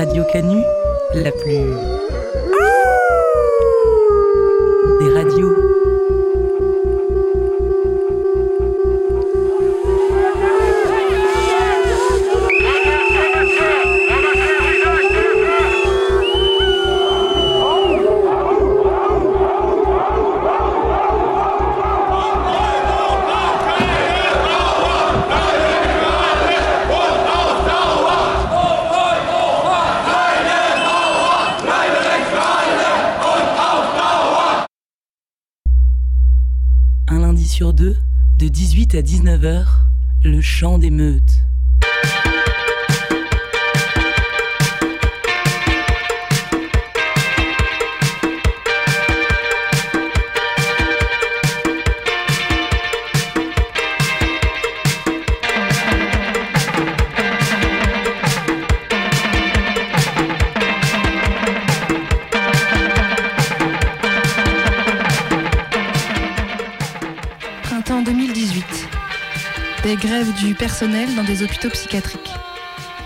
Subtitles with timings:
[0.00, 0.64] Radio Canu,
[1.12, 2.09] la plus.
[37.60, 37.94] Sur deux,
[38.38, 39.66] de 18 à 19h,
[40.24, 41.39] le chant des meutes.
[70.40, 72.32] Du personnel dans des hôpitaux psychiatriques.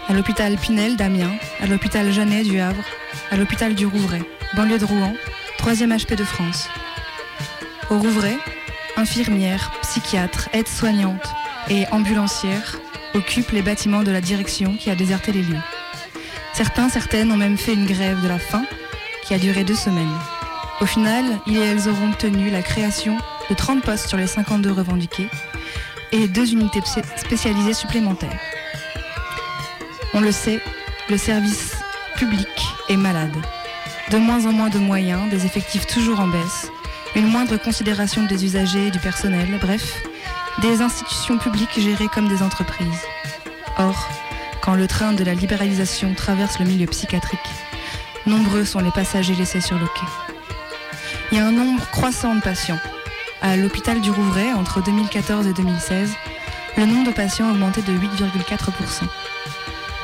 [0.08, 2.84] À l'hôpital Pinel d'Amiens, à l'hôpital Jeannet du Havre,
[3.30, 4.22] à l'hôpital du Rouvray,
[4.54, 5.14] banlieue de Rouen,
[5.58, 6.68] 3e HP de France.
[7.90, 8.36] Au Rouvray,
[8.96, 11.28] infirmières, psychiatres, aides-soignantes
[11.68, 12.78] et ambulancières
[13.14, 15.62] occupent les bâtiments de la direction qui a déserté les lieux.
[16.52, 18.64] Certains, certaines ont même fait une grève de la faim
[19.24, 20.18] qui a duré deux semaines.
[20.80, 23.16] Au final, ils et elles auront obtenu la création
[23.50, 25.28] de 30 postes sur les 52 revendiqués
[26.14, 26.80] et deux unités
[27.16, 28.38] spécialisées supplémentaires.
[30.12, 30.60] On le sait,
[31.10, 31.74] le service
[32.16, 32.48] public
[32.88, 33.34] est malade.
[34.10, 36.70] De moins en moins de moyens, des effectifs toujours en baisse,
[37.16, 40.02] une moindre considération des usagers et du personnel, bref,
[40.62, 43.02] des institutions publiques gérées comme des entreprises.
[43.76, 44.08] Or,
[44.62, 47.40] quand le train de la libéralisation traverse le milieu psychiatrique,
[48.24, 50.06] nombreux sont les passagers laissés sur le quai.
[51.32, 52.78] Il y a un nombre croissant de patients.
[53.46, 56.14] À l'hôpital du Rouvray, entre 2014 et 2016,
[56.78, 59.02] le nombre de patients a augmenté de 8,4%.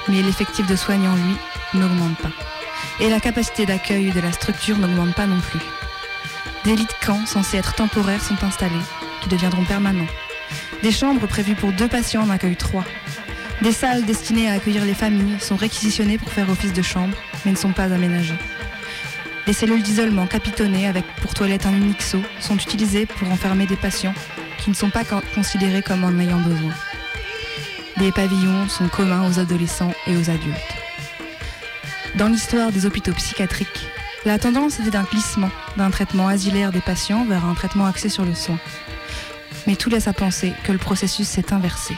[0.09, 1.37] Mais l'effectif de soignants, lui,
[1.73, 2.29] n'augmente pas.
[3.01, 5.59] Et la capacité d'accueil de la structure n'augmente pas non plus.
[6.65, 8.75] Des lits de camp censés être temporaires sont installés,
[9.23, 10.05] qui deviendront permanents.
[10.83, 12.85] Des chambres prévues pour deux patients en accueillent trois.
[13.63, 17.53] Des salles destinées à accueillir les familles sont réquisitionnées pour faire office de chambre, mais
[17.53, 18.39] ne sont pas aménagées.
[19.47, 24.15] Les cellules d'isolement capitonnées avec pour toilette un unique sont utilisées pour enfermer des patients
[24.59, 26.73] qui ne sont pas con- considérés comme en ayant besoin.
[27.97, 30.57] Des pavillons sont communs aux adolescents et aux adultes.
[32.17, 33.87] Dans l'histoire des hôpitaux psychiatriques,
[34.25, 38.25] la tendance était d'un glissement d'un traitement asilaire des patients vers un traitement axé sur
[38.25, 38.59] le soin.
[39.67, 41.95] Mais tout laisse à penser que le processus s'est inversé.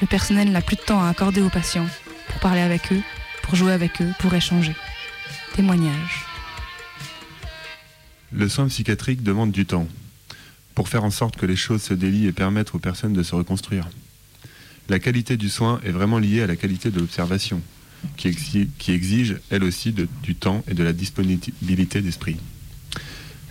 [0.00, 1.86] Le personnel n'a plus de temps à accorder aux patients
[2.28, 3.02] pour parler avec eux,
[3.42, 4.74] pour jouer avec eux, pour échanger.
[5.54, 6.21] Témoignage.
[8.34, 9.86] Le soin psychiatrique demande du temps
[10.74, 13.34] pour faire en sorte que les choses se délient et permettre aux personnes de se
[13.34, 13.88] reconstruire.
[14.88, 17.60] La qualité du soin est vraiment liée à la qualité de l'observation,
[18.16, 22.36] qui, exi- qui exige elle aussi du temps et de la disponibilité d'esprit.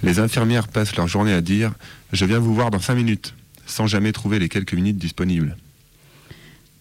[0.04, 1.70] Les infirmières passent leur journée à dire⁇
[2.12, 3.34] Je viens vous voir dans cinq minutes⁇
[3.72, 5.56] sans jamais trouver les quelques minutes disponibles.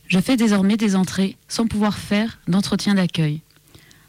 [0.08, 3.42] Je fais désormais des entrées sans pouvoir faire d'entretien d'accueil.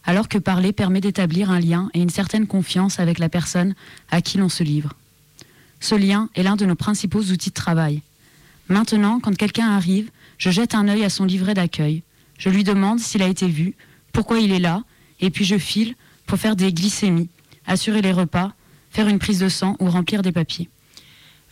[0.03, 3.75] Alors que parler permet d'établir un lien et une certaine confiance avec la personne
[4.09, 4.93] à qui l'on se livre.
[5.79, 8.01] Ce lien est l'un de nos principaux outils de travail.
[8.67, 12.03] Maintenant, quand quelqu'un arrive, je jette un œil à son livret d'accueil.
[12.37, 13.75] Je lui demande s'il a été vu,
[14.11, 14.83] pourquoi il est là,
[15.19, 15.95] et puis je file
[16.25, 17.29] pour faire des glycémies,
[17.67, 18.53] assurer les repas,
[18.89, 20.69] faire une prise de sang ou remplir des papiers.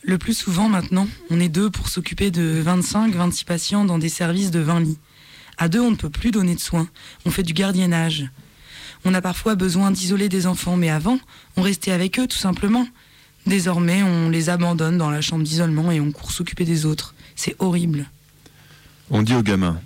[0.02, 4.52] Le plus souvent maintenant, on est deux pour s'occuper de 25-26 patients dans des services
[4.52, 4.98] de 20 lits.
[5.60, 6.88] À deux, on ne peut plus donner de soins,
[7.26, 8.26] on fait du gardiennage.
[9.04, 11.20] On a parfois besoin d'isoler des enfants, mais avant,
[11.58, 12.88] on restait avec eux tout simplement.
[13.46, 17.14] Désormais, on les abandonne dans la chambre d'isolement et on court s'occuper des autres.
[17.36, 18.06] C'est horrible.
[19.10, 19.82] On dit aux gamins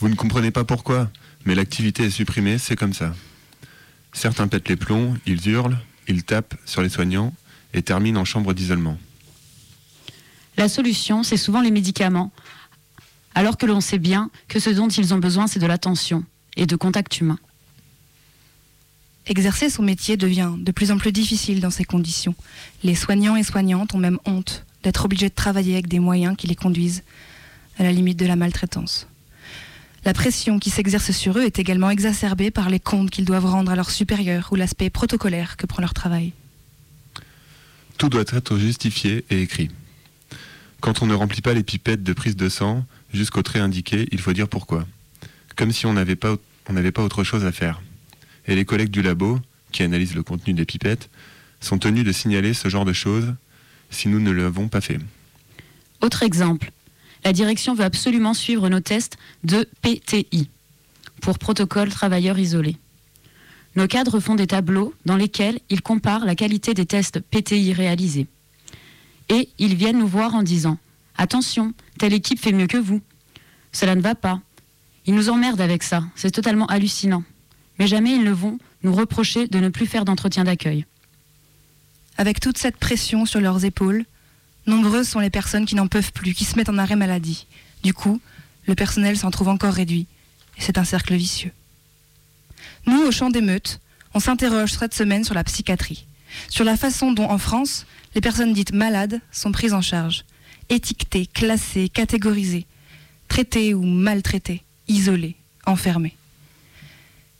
[0.00, 1.10] Vous ne comprenez pas pourquoi,
[1.44, 3.14] mais l'activité est supprimée, c'est comme ça.
[4.14, 7.34] Certains pètent les plombs, ils hurlent, ils tapent sur les soignants
[7.74, 8.98] et terminent en chambre d'isolement.
[10.56, 12.32] La solution, c'est souvent les médicaments,
[13.38, 16.24] alors que l'on sait bien que ce dont ils ont besoin, c'est de l'attention
[16.56, 17.38] et de contact humain.
[19.26, 22.34] Exercer son métier devient de plus en plus difficile dans ces conditions.
[22.82, 26.48] Les soignants et soignantes ont même honte d'être obligés de travailler avec des moyens qui
[26.48, 27.04] les conduisent
[27.78, 29.06] à la limite de la maltraitance.
[30.04, 33.70] La pression qui s'exerce sur eux est également exacerbée par les comptes qu'ils doivent rendre
[33.70, 36.32] à leurs supérieurs ou l'aspect protocolaire que prend leur travail.
[37.98, 39.70] Tout doit être justifié et écrit.
[40.80, 44.20] Quand on ne remplit pas les pipettes de prise de sang jusqu'au trait indiqué, il
[44.20, 44.86] faut dire pourquoi.
[45.56, 46.36] Comme si on n'avait pas
[47.02, 47.82] autre chose à faire.
[48.46, 49.40] Et les collègues du labo,
[49.72, 51.10] qui analysent le contenu des pipettes,
[51.60, 53.34] sont tenus de signaler ce genre de choses
[53.90, 54.98] si nous ne l'avons pas fait.
[56.00, 56.70] Autre exemple,
[57.24, 60.48] la direction veut absolument suivre nos tests de PTI,
[61.20, 62.76] pour protocole travailleur isolé.
[63.74, 68.28] Nos cadres font des tableaux dans lesquels ils comparent la qualité des tests PTI réalisés.
[69.28, 70.78] Et ils viennent nous voir en disant
[71.16, 73.00] Attention, telle équipe fait mieux que vous.
[73.72, 74.40] Cela ne va pas.
[75.06, 77.24] Ils nous emmerdent avec ça, c'est totalement hallucinant.
[77.78, 80.86] Mais jamais ils ne vont nous reprocher de ne plus faire d'entretien d'accueil.
[82.16, 84.04] Avec toute cette pression sur leurs épaules,
[84.66, 87.46] nombreuses sont les personnes qui n'en peuvent plus, qui se mettent en arrêt maladie.
[87.82, 88.20] Du coup,
[88.66, 90.06] le personnel s'en trouve encore réduit.
[90.58, 91.52] C'est un cercle vicieux.
[92.86, 93.80] Nous, au champ d'émeute,
[94.14, 96.06] on s'interroge cette semaine sur la psychiatrie,
[96.48, 97.86] sur la façon dont, en France,
[98.18, 100.24] les personnes dites malades sont prises en charge,
[100.70, 102.66] étiquetées, classées, catégorisées,
[103.28, 105.36] traitées ou maltraitées, isolées,
[105.66, 106.16] enfermées.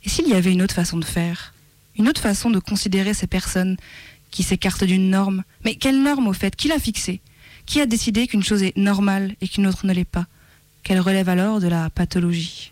[0.04, 1.52] Et s'il y avait une autre façon de faire,
[1.96, 3.76] une autre façon de considérer ces personnes
[4.30, 6.54] qui s'écartent d'une norme Mais quelle norme au fait?
[6.54, 7.20] Qui l'a fixée?
[7.66, 10.28] Qui a décidé qu'une chose est normale et qu'une autre ne l'est pas?
[10.84, 12.70] Qu'elle relève alors de la pathologie?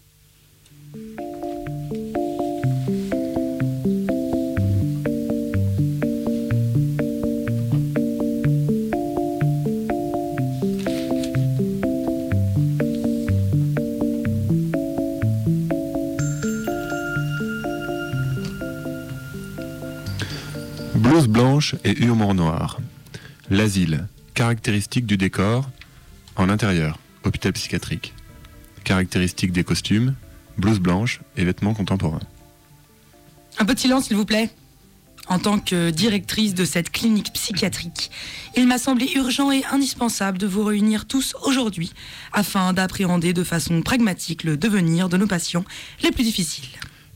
[20.96, 22.78] Blouse blanche et humour noir.
[23.50, 24.06] L'asile.
[24.32, 25.68] Caractéristiques du décor.
[26.36, 26.98] En intérieur.
[27.24, 28.14] Hôpital psychiatrique.
[28.82, 30.14] Caractéristiques des costumes.
[30.56, 32.20] Blouse blanche et vêtements contemporains.
[33.58, 34.48] Un peu de silence, s'il vous plaît.
[35.28, 38.10] En tant que directrice de cette clinique psychiatrique,
[38.56, 41.92] il m'a semblé urgent et indispensable de vous réunir tous aujourd'hui
[42.32, 45.64] afin d'appréhender de façon pragmatique le devenir de nos patients
[46.02, 46.68] les plus difficiles.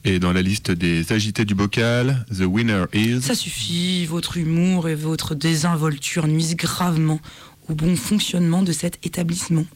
[0.05, 3.20] Et dans la liste des agités du bocal, the winner is.
[3.20, 7.20] Ça suffit, votre humour et votre désinvolture nuisent gravement
[7.69, 9.67] au bon fonctionnement de cet établissement.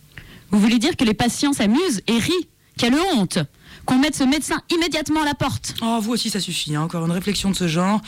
[0.51, 2.49] Vous voulez dire que les patients s'amusent et rient
[2.79, 3.39] Quelle honte
[3.85, 7.05] Qu'on mette ce médecin immédiatement à la porte Oh, vous aussi, ça suffit, hein, encore
[7.05, 8.01] une réflexion de ce genre.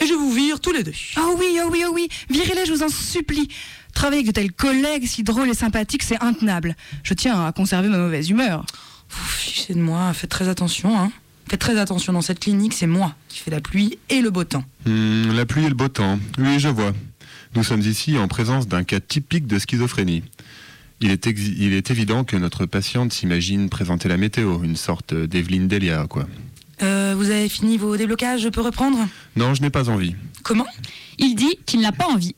[0.00, 0.94] Et je vous vire tous les deux.
[1.18, 3.48] Oh oui, oh oui, oh oui Virez-les, je vous en supplie
[3.92, 6.76] Travailler avec de tels collègues si drôles et sympathiques, c'est intenable.
[7.02, 8.64] Je tiens à conserver ma mauvaise humeur.
[9.10, 11.10] Vous fichez de moi, faites très attention, hein.
[11.48, 14.44] Faites très attention, dans cette clinique, c'est moi qui fais la pluie et le beau
[14.44, 14.64] temps.
[14.86, 16.18] Hmm, la pluie et le beau temps.
[16.38, 16.92] Oui, je vois.
[17.54, 20.22] Nous sommes ici en présence d'un cas typique de schizophrénie.
[21.00, 25.14] Il est, ex- il est évident que notre patiente s'imagine présenter la météo, une sorte
[25.14, 26.26] d'Evelyne Delia, quoi.
[26.82, 28.98] Euh, vous avez fini vos déblocages, je peux reprendre?
[29.36, 30.14] Non, je n'ai pas envie.
[30.42, 30.66] Comment?
[31.18, 32.34] Il dit qu'il n'a pas envie.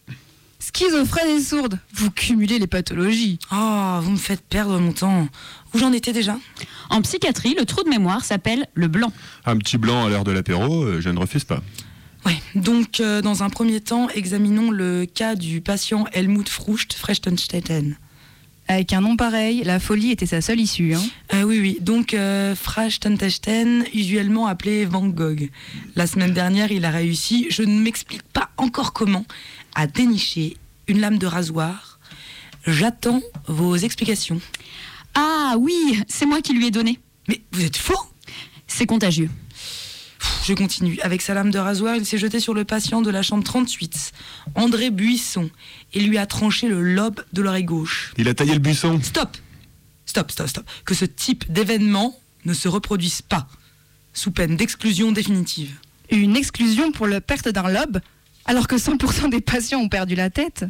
[0.61, 3.39] Schizophrène et sourde, vous cumulez les pathologies.
[3.51, 5.27] Oh, vous me faites perdre mon temps.
[5.75, 6.39] Où j'en étais déjà?
[6.89, 9.13] En psychiatrie, le trou de mémoire s'appelle le blanc.
[9.45, 11.63] Un petit blanc à l'heure de l'apéro, euh, je ne refuse pas.
[12.27, 17.97] Ouais, donc euh, dans un premier temps, examinons le cas du patient Helmut Frucht, Frechtenstetten.
[18.69, 20.95] Avec un nom pareil, la folie était sa seule issue.
[20.95, 21.03] Hein.
[21.35, 25.51] Euh, oui, oui, donc euh, Frechtenstetten, usuellement appelé Van Gogh.
[25.97, 29.25] La semaine dernière, il a réussi, je ne m'explique pas encore comment,
[29.75, 30.57] à dénicher
[30.87, 31.99] une lame de rasoir.
[32.67, 34.41] J'attends vos explications.
[35.15, 36.99] Ah oui, c'est moi qui lui ai donné.
[37.29, 37.99] Mais vous êtes faux
[38.67, 39.31] C'est contagieux.
[40.45, 40.99] Je continue.
[41.02, 44.12] Avec sa lame de rasoir, il s'est jeté sur le patient de la chambre 38,
[44.55, 45.50] André Buisson,
[45.93, 48.12] et lui a tranché le lobe de l'oreille gauche.
[48.17, 49.00] Il a taillé le buisson.
[49.02, 49.37] Stop
[50.11, 50.67] Stop, stop, stop.
[50.85, 53.47] Que ce type d'événement ne se reproduise pas,
[54.12, 55.76] sous peine d'exclusion définitive.
[56.11, 58.00] Une exclusion pour la perte d'un lobe,
[58.45, 60.64] alors que 100% des patients ont perdu la tête.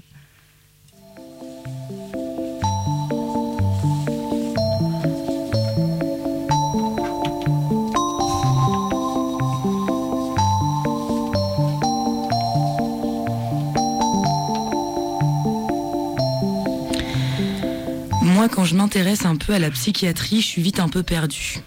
[18.41, 21.59] Moi, quand je m'intéresse un peu à la psychiatrie, je suis vite un peu perdue.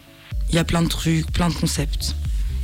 [0.50, 2.15] Il y a plein de trucs, plein de concepts.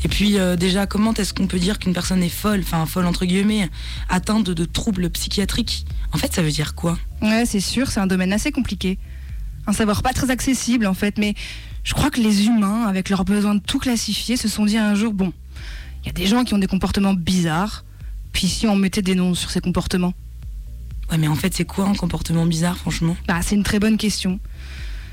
[0.03, 3.05] Et puis, euh, déjà, comment est-ce qu'on peut dire qu'une personne est folle, enfin folle
[3.05, 3.69] entre guillemets,
[4.09, 5.85] atteinte de, troubles psychiatriques?
[6.11, 6.97] En fait, ça veut dire quoi?
[7.21, 8.97] Ouais, c'est sûr, c'est un domaine assez compliqué.
[9.67, 11.35] Un savoir pas très accessible en fait, mais
[11.83, 14.95] je crois que les humains, avec leur besoin de tout classifier, se sont dit un
[14.95, 15.33] jour bon,
[16.01, 17.85] il y a des gens qui ont des comportements bizarres,
[18.31, 20.15] puis si on mettait des noms sur ces comportements
[21.11, 23.17] Ouais, mais en fait, c'est quoi un comportement bizarre, franchement?
[23.27, 24.39] Bah, c'est une très bonne question.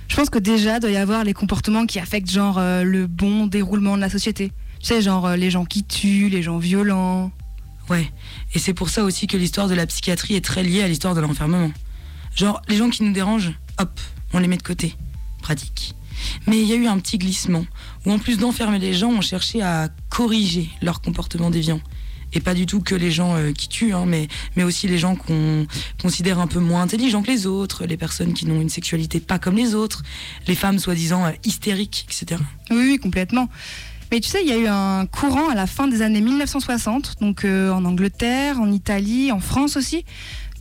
[0.09, 3.47] Je pense que déjà, doit y avoir les comportements qui affectent genre euh, le bon
[3.47, 4.53] déroulement de la société.
[4.81, 7.33] Tu sais, genre euh, les gens qui tuent, les gens violents.
[7.89, 8.11] Ouais,
[8.55, 11.15] et c'est pour ça aussi que l'histoire de la psychiatrie est très liée à l'histoire
[11.15, 11.71] de l'enfermement.
[12.35, 14.01] Genre, les gens qui nous dérangent, hop,
[14.33, 14.95] on les met de côté.
[15.41, 15.95] Pratique.
[16.47, 17.65] Mais il y a eu un petit glissement,
[18.05, 21.81] où en plus d'enfermer les gens, on cherchait à corriger leur comportement déviant.
[22.33, 24.99] Et pas du tout que les gens euh, qui tuent, hein, mais, mais aussi les
[24.99, 25.67] gens qu'on
[26.01, 29.39] considère un peu moins intelligents que les autres, les personnes qui n'ont une sexualité pas
[29.39, 30.03] comme les autres,
[30.47, 32.41] les femmes soi-disant euh, hystériques, etc.
[32.71, 33.49] Oui, oui, complètement.
[34.11, 37.17] Mais tu sais, il y a eu un courant à la fin des années 1960,
[37.21, 40.05] donc euh, en Angleterre, en Italie, en France aussi,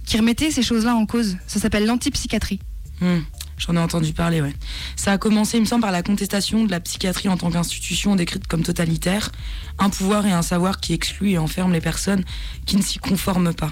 [0.05, 1.37] qui remettait ces choses-là en cause.
[1.47, 2.59] Ça s'appelle l'antipsychiatrie.
[3.01, 3.19] Hmm,
[3.57, 4.53] J'en ai entendu parler, ouais.
[4.95, 8.15] Ça a commencé, il me semble, par la contestation de la psychiatrie en tant qu'institution
[8.15, 9.31] décrite comme totalitaire,
[9.79, 12.23] un pouvoir et un savoir qui exclut et enferme les personnes
[12.65, 13.71] qui ne s'y conforment pas.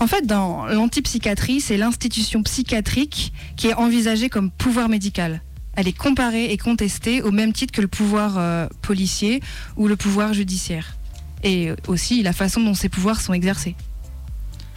[0.00, 5.42] En fait, dans l'antipsychiatrie, c'est l'institution psychiatrique qui est envisagée comme pouvoir médical.
[5.74, 9.40] Elle est comparée et contestée au même titre que le pouvoir euh, policier
[9.76, 10.96] ou le pouvoir judiciaire.
[11.44, 13.76] Et aussi la façon dont ces pouvoirs sont exercés.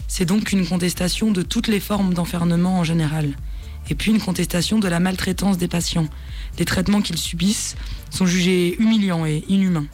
[0.07, 3.35] C'est donc une contestation de toutes les formes d'enfermement en général.
[3.89, 6.07] Et puis une contestation de la maltraitance des patients.
[6.59, 7.75] Les traitements qu'ils subissent
[8.09, 9.87] sont jugés humiliants et inhumains.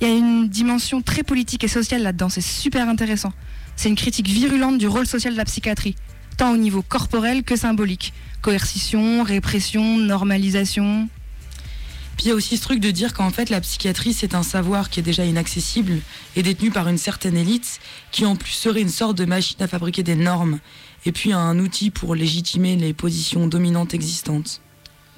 [0.00, 3.32] Il y a une dimension très politique et sociale là-dedans, c'est super intéressant.
[3.76, 5.94] C'est une critique virulente du rôle social de la psychiatrie,
[6.36, 8.12] tant au niveau corporel que symbolique.
[8.42, 11.08] Coercition, répression, normalisation.
[12.16, 14.42] Puis il y a aussi ce truc de dire qu'en fait la psychiatrie c'est un
[14.42, 16.00] savoir qui est déjà inaccessible
[16.36, 19.66] et détenu par une certaine élite qui en plus serait une sorte de machine à
[19.66, 20.58] fabriquer des normes
[21.06, 24.60] et puis un outil pour légitimer les positions dominantes existantes.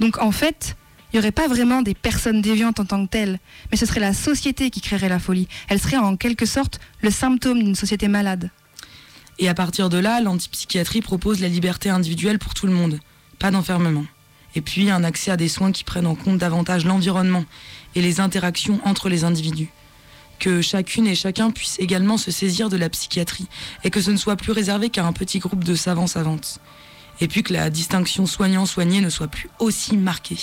[0.00, 0.76] Donc en fait,
[1.12, 3.38] il n'y aurait pas vraiment des personnes déviantes en tant que telles,
[3.70, 5.48] mais ce serait la société qui créerait la folie.
[5.68, 8.50] Elle serait en quelque sorte le symptôme d'une société malade.
[9.38, 13.00] Et à partir de là, l'antipsychiatrie propose la liberté individuelle pour tout le monde,
[13.38, 14.06] pas d'enfermement.
[14.54, 17.44] Et puis un accès à des soins qui prennent en compte davantage l'environnement
[17.94, 19.70] et les interactions entre les individus.
[20.42, 23.46] Que chacune et chacun puisse également se saisir de la psychiatrie
[23.84, 26.58] et que ce ne soit plus réservé qu'à un petit groupe de savants-savantes.
[27.20, 30.40] Et puis que la distinction soignant-soigné ne soit plus aussi marquée.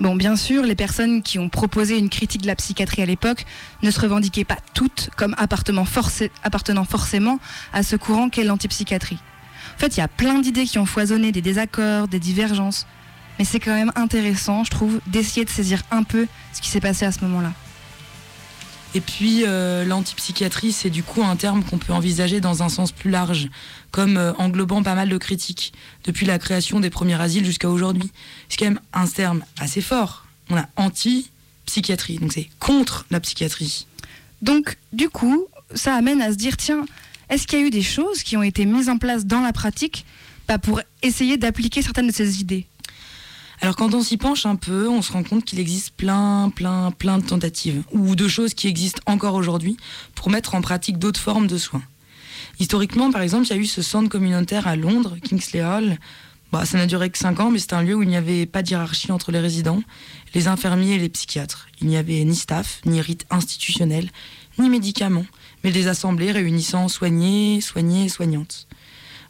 [0.00, 3.46] Bon, bien sûr, les personnes qui ont proposé une critique de la psychiatrie à l'époque
[3.82, 5.86] ne se revendiquaient pas toutes comme appartenant
[6.84, 7.38] forcément
[7.72, 9.18] à ce courant qu'est l'antipsychiatrie.
[9.76, 12.86] En fait, il y a plein d'idées qui ont foisonné, des désaccords, des divergences.
[13.38, 16.80] Mais c'est quand même intéressant, je trouve, d'essayer de saisir un peu ce qui s'est
[16.80, 17.54] passé à ce moment-là.
[18.96, 22.92] Et puis euh, l'antipsychiatrie, c'est du coup un terme qu'on peut envisager dans un sens
[22.92, 23.50] plus large,
[23.90, 25.74] comme euh, englobant pas mal de critiques,
[26.04, 28.10] depuis la création des premiers asiles jusqu'à aujourd'hui.
[28.48, 30.24] C'est quand même un terme assez fort.
[30.48, 33.86] On a anti-psychiatrie, donc c'est contre la psychiatrie.
[34.40, 36.86] Donc, du coup, ça amène à se dire, tiens,
[37.28, 39.52] est-ce qu'il y a eu des choses qui ont été mises en place dans la
[39.52, 40.06] pratique
[40.48, 42.64] bah, pour essayer d'appliquer certaines de ces idées?
[43.60, 46.90] Alors quand on s'y penche un peu, on se rend compte qu'il existe plein, plein,
[46.90, 49.76] plein de tentatives, ou de choses qui existent encore aujourd'hui,
[50.14, 51.82] pour mettre en pratique d'autres formes de soins.
[52.58, 55.98] Historiquement, par exemple, il y a eu ce centre communautaire à Londres, Kingsley Hall.
[56.52, 58.46] Bah, ça n'a duré que 5 ans, mais c'est un lieu où il n'y avait
[58.46, 59.82] pas de hiérarchie entre les résidents,
[60.34, 61.66] les infirmiers et les psychiatres.
[61.80, 64.10] Il n'y avait ni staff, ni rite institutionnel,
[64.58, 65.26] ni médicaments,
[65.64, 68.65] mais des assemblées réunissant soignés, soignés et soignantes.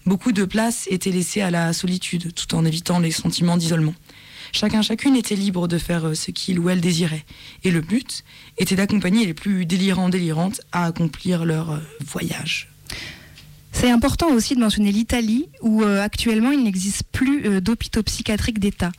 [0.06, 3.94] Beaucoup de places étaient laissées à la solitude, tout en évitant les sentiments d'isolement.
[4.52, 7.25] Chacun, chacune était libre de faire euh, ce qu'il ou elle désirait.
[7.64, 8.22] Et le but
[8.56, 12.68] était d'accompagner les plus délirants, délirantes à accomplir leur euh, voyage.
[13.72, 18.92] C'est important aussi de mentionner l'Italie, où euh, actuellement il n'existe plus d'hôpitaux psychiatriques d'État.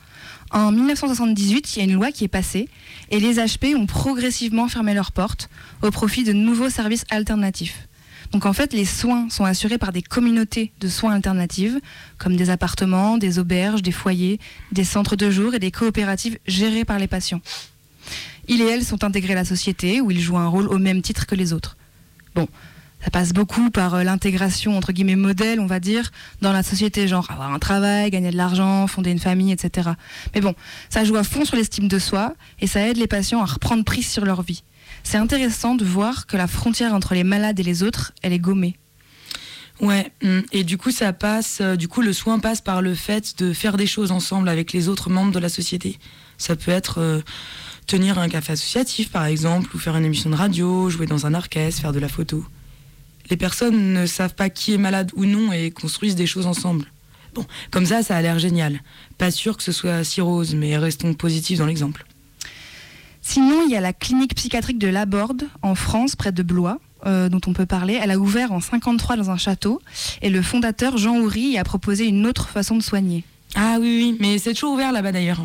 [0.50, 2.68] En 1978, il y a une loi qui est passée
[3.10, 5.48] et les HP ont progressivement fermé leurs portes
[5.82, 7.88] au profit de nouveaux services alternatifs.
[8.32, 11.80] Donc en fait, les soins sont assurés par des communautés de soins alternatives,
[12.18, 14.38] comme des appartements, des auberges, des foyers,
[14.72, 17.40] des centres de jour et des coopératives gérées par les patients.
[18.48, 21.02] Ils et elles sont intégrés à la société, où ils jouent un rôle au même
[21.02, 21.76] titre que les autres.
[22.34, 22.48] Bon,
[23.04, 27.06] ça passe beaucoup par euh, l'intégration entre guillemets modèle, on va dire, dans la société,
[27.06, 29.90] genre avoir un travail, gagner de l'argent, fonder une famille, etc.
[30.34, 30.54] Mais bon,
[30.90, 33.84] ça joue à fond sur l'estime de soi et ça aide les patients à reprendre
[33.84, 34.62] prise sur leur vie.
[35.10, 38.38] C'est intéressant de voir que la frontière entre les malades et les autres, elle est
[38.38, 38.76] gommée.
[39.80, 42.94] Ouais, hum, et du coup, ça passe, euh, du coup, le soin passe par le
[42.94, 45.98] fait de faire des choses ensemble avec les autres membres de la société.
[46.36, 47.22] Ça peut être euh,
[47.86, 51.32] tenir un café associatif, par exemple, ou faire une émission de radio, jouer dans un
[51.32, 52.44] orchestre, faire de la photo.
[53.30, 56.84] Les personnes ne savent pas qui est malade ou non et construisent des choses ensemble.
[57.32, 58.82] Bon, comme ça, ça a l'air génial.
[59.16, 62.04] Pas sûr que ce soit si rose, mais restons positifs dans l'exemple.
[63.30, 67.28] Sinon, il y a la clinique psychiatrique de Laborde, en France, près de Blois, euh,
[67.28, 68.00] dont on peut parler.
[68.02, 69.82] Elle a ouvert en 53 dans un château
[70.22, 73.24] et le fondateur, Jean Houry, y a proposé une autre façon de soigner.
[73.54, 75.42] Ah oui, oui, mais c'est toujours ouvert là-bas d'ailleurs.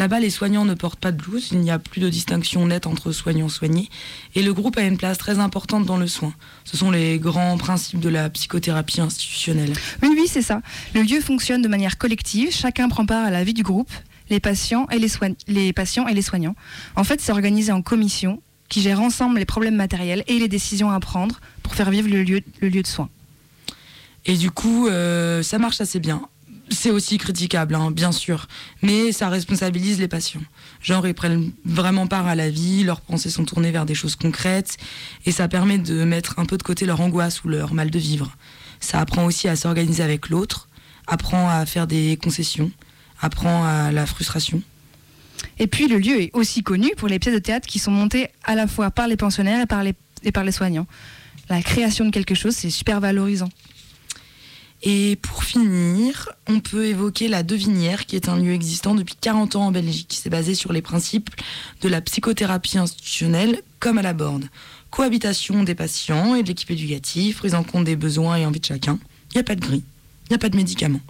[0.00, 2.88] Là-bas, les soignants ne portent pas de blouse, il n'y a plus de distinction nette
[2.88, 3.88] entre soignants et soignés,
[4.34, 6.34] et le groupe a une place très importante dans le soin.
[6.64, 9.74] Ce sont les grands principes de la psychothérapie institutionnelle.
[10.02, 10.60] Oui, oui, c'est ça.
[10.92, 13.92] Le lieu fonctionne de manière collective, chacun prend part à la vie du groupe.
[14.32, 16.56] Les patients et les, patients et les soignants.
[16.96, 20.90] En fait, c'est organisé en commission qui gère ensemble les problèmes matériels et les décisions
[20.90, 23.10] à prendre pour faire vivre le lieu, le lieu de soins.
[24.24, 26.22] Et du coup, euh, ça marche assez bien.
[26.70, 28.48] C'est aussi critiquable, hein, bien sûr,
[28.80, 30.40] mais ça responsabilise les patients.
[30.80, 34.16] Genre, ils prennent vraiment part à la vie, leurs pensées sont tournées vers des choses
[34.16, 34.78] concrètes,
[35.26, 37.98] et ça permet de mettre un peu de côté leur angoisse ou leur mal de
[37.98, 38.34] vivre.
[38.80, 40.68] Ça apprend aussi à s'organiser avec l'autre,
[41.06, 42.70] apprend à faire des concessions,
[43.22, 44.62] apprend à la frustration.
[45.58, 48.28] Et puis le lieu est aussi connu pour les pièces de théâtre qui sont montées
[48.44, 50.86] à la fois par les pensionnaires et par les, et par les soignants.
[51.48, 53.48] La création de quelque chose, c'est super valorisant.
[54.84, 59.54] Et pour finir, on peut évoquer la Devinière, qui est un lieu existant depuis 40
[59.54, 61.30] ans en Belgique, qui s'est basé sur les principes
[61.82, 64.48] de la psychothérapie institutionnelle comme à la borne.
[64.90, 68.64] Cohabitation des patients et de l'équipe éducative, prise en compte des besoins et envies de
[68.64, 68.98] chacun.
[69.30, 69.84] Il n'y a pas de gris,
[70.26, 71.00] il n'y a pas de médicaments.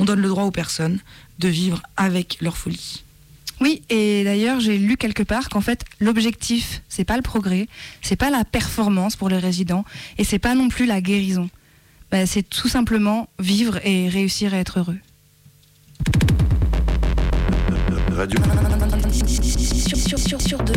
[0.00, 0.98] On donne le droit aux personnes
[1.38, 3.04] de vivre avec leur folie.
[3.60, 7.68] Oui, et d'ailleurs, j'ai lu quelque part qu'en fait, l'objectif, c'est pas le progrès,
[8.00, 9.84] c'est pas la performance pour les résidents,
[10.16, 11.50] et c'est pas non plus la guérison.
[12.10, 14.98] Bah, c'est tout simplement vivre et réussir à être heureux.
[18.12, 18.40] Radio.
[19.94, 20.72] Sur, sur, deux.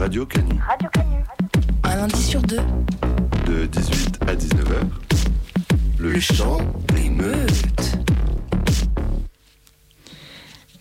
[0.00, 0.58] Radio Canu.
[0.68, 1.16] Radio Canu.
[1.84, 2.60] Un lundi sur deux.
[3.46, 4.88] De 18 à 19h.
[5.98, 6.58] Le, Le chant
[6.94, 7.96] des meutes.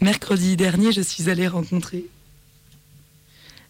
[0.01, 2.05] Mercredi dernier, je suis allée rencontrer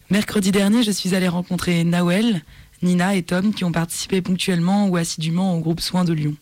[0.08, 2.42] Mercredi dernier, je suis allée rencontrer Nawel,
[2.82, 6.34] Nina et Tom qui ont participé ponctuellement ou assidûment au groupe Soins de Lyon.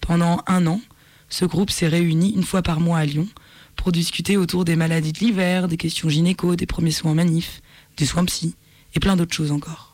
[0.00, 0.80] Pendant un an,
[1.28, 3.26] ce groupe s'est réuni une fois par mois à Lyon
[3.74, 7.60] pour discuter autour des maladies de l'hiver, des questions gynéco, des premiers soins manifs,
[7.96, 8.54] des soins psy
[8.94, 9.85] et plein d'autres choses encore.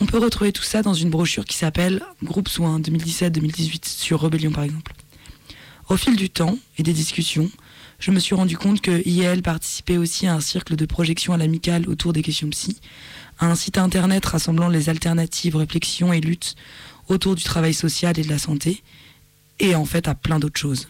[0.00, 4.50] On peut retrouver tout ça dans une brochure qui s'appelle Groupe Soins 2017-2018 sur Rebellion
[4.50, 4.92] par exemple.
[5.88, 7.50] Au fil du temps et des discussions,
[7.98, 11.36] je me suis rendu compte que IEL participait aussi à un cercle de projection à
[11.36, 12.80] l'amicale autour des questions psy,
[13.38, 16.56] à un site internet rassemblant les alternatives, réflexions et luttes
[17.08, 18.82] autour du travail social et de la santé,
[19.60, 20.88] et en fait à plein d'autres choses.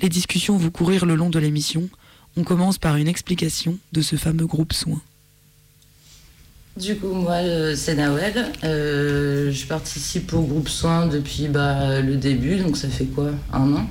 [0.00, 1.90] Les discussions vont courir le long de l'émission.
[2.36, 5.02] On commence par une explication de ce fameux groupe soins.
[6.76, 8.46] Du coup, moi, euh, c'est Nawel.
[8.62, 13.72] Euh, je participe au groupe soins depuis bah, le début, donc ça fait quoi Un
[13.74, 13.86] an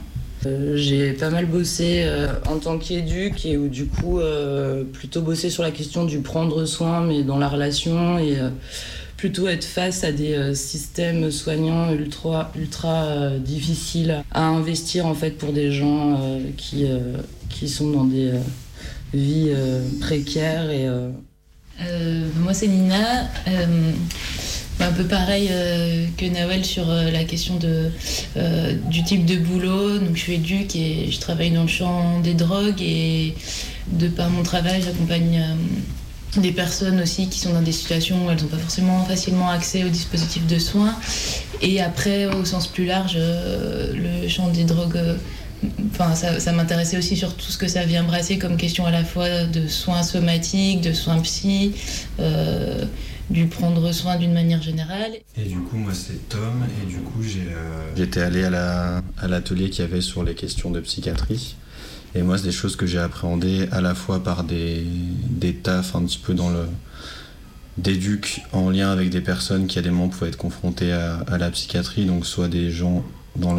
[0.46, 2.10] euh, j'ai pas mal bossé
[2.48, 4.22] en tant qu'éduc et où du coup
[4.94, 8.38] plutôt bossé sur la question du prendre soin mais dans la relation et
[9.18, 15.52] plutôt être face à des systèmes soignants ultra ultra difficiles à investir en fait pour
[15.52, 16.22] des gens
[16.56, 16.86] qui
[17.50, 18.32] qui sont dans des
[19.14, 19.52] vies
[20.00, 20.88] précaires et
[22.38, 23.30] moi c'est Nina
[24.84, 27.92] un peu pareil euh, que Nawel sur euh, la question de,
[28.38, 30.00] euh, du type de boulot.
[30.00, 33.36] Donc je suis éduque et je travaille dans le champ des drogues et
[33.88, 35.44] de par mon travail, j'accompagne
[36.38, 39.84] des personnes aussi qui sont dans des situations où elles n'ont pas forcément facilement accès
[39.84, 40.96] aux dispositifs de soins.
[41.62, 45.18] Et après, au sens plus large, le champ des drogues.
[45.92, 48.92] Enfin, ça, ça m'intéressait aussi sur tout ce que ça vient brasser comme question à
[48.92, 51.74] la fois de soins somatiques, de soins psy,
[53.30, 55.12] du prendre soin d'une manière générale.
[55.38, 57.42] Et du coup, moi, c'est Tom, et du coup, j'ai.
[57.42, 58.50] Euh, J'étais allé à
[59.28, 61.56] l'atelier la, qu'il y avait sur les questions de psychiatrie.
[62.16, 64.84] Et moi, c'est des choses que j'ai appréhendées à la fois par des,
[65.30, 66.66] des tafs un petit peu dans le.
[67.78, 71.38] d'éduc en lien avec des personnes qui à des moments pouvaient être confrontées à, à
[71.38, 73.04] la psychiatrie, donc soit des gens
[73.36, 73.58] dans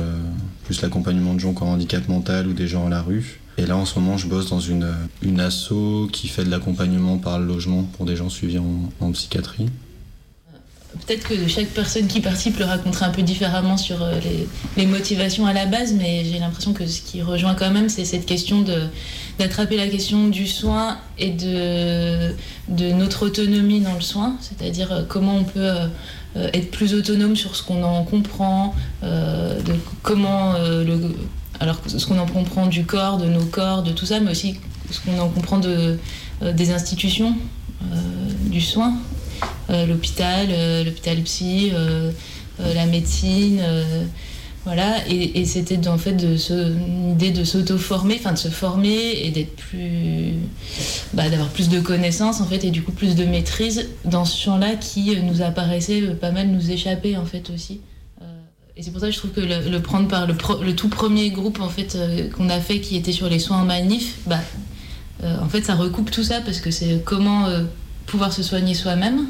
[0.65, 3.67] plus l'accompagnement de gens qui ont handicap mental ou des gens à la rue et
[3.67, 7.39] là, en ce moment, je bosse dans une, une asso qui fait de l'accompagnement par
[7.39, 9.67] le logement pour des gens suivis en, psychiatrie.
[11.07, 14.19] Peut-être que chaque personne qui participe le racontera un peu différemment sur euh,
[14.77, 18.07] les, motivations à la base, mais j'ai l'impression que ce qui rejoint quand même, c'est
[18.07, 18.65] cette question
[19.41, 22.35] d'attraper la question du soin et de,
[22.69, 25.89] de notre autonomie dans le soin, c'est-à-dire euh, comment on peut euh,
[26.53, 31.15] être plus autonome sur ce qu'on en comprend, de comment le,
[31.61, 34.57] alors ce qu'on en comprend du corps, de nos corps, de tout ça, mais aussi
[34.91, 35.99] ce qu'on en comprend de,
[36.43, 37.35] euh, des institutions,
[37.83, 37.97] euh,
[38.47, 38.95] du soin,
[39.69, 40.49] euh, l'hôpital,
[40.85, 41.73] l'hôpital psy,
[42.59, 43.61] la médecine.
[44.67, 49.31] Voilà, et, c'était en fait de une idée de s'auto-former, enfin de se former et
[49.31, 50.35] d'être plus.
[51.15, 54.39] Bah, d'avoir plus de connaissances en fait et du coup plus de maîtrise dans ce
[54.39, 57.81] champ-là qui nous apparaissait pas mal nous échapper en fait aussi.
[58.81, 61.61] Et c'est pour ça que je trouve que le, prendre par le, tout premier groupe
[61.61, 64.39] en fait euh, qu'on a fait qui était sur les soins en manif, bah,
[65.23, 67.65] euh, en fait ça recoupe tout ça parce que c'est comment euh,
[68.07, 69.27] pouvoir se soigner soi-même,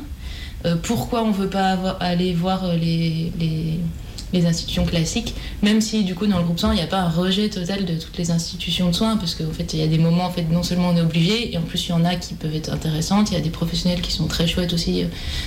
[0.83, 3.81] pourquoi on veut pas aller voir les
[4.35, 7.09] institutions classiques, même si du coup dans le groupe soins il n'y a pas un
[7.09, 9.99] rejet total de toutes les institutions de soins, parce qu'en fait il y a des
[9.99, 12.15] moments en fait non seulement on est obligé, et en plus il y en a
[12.15, 15.07] qui peuvent être intéressantes, il y a des professionnels qui sont très chouettes aussi euh,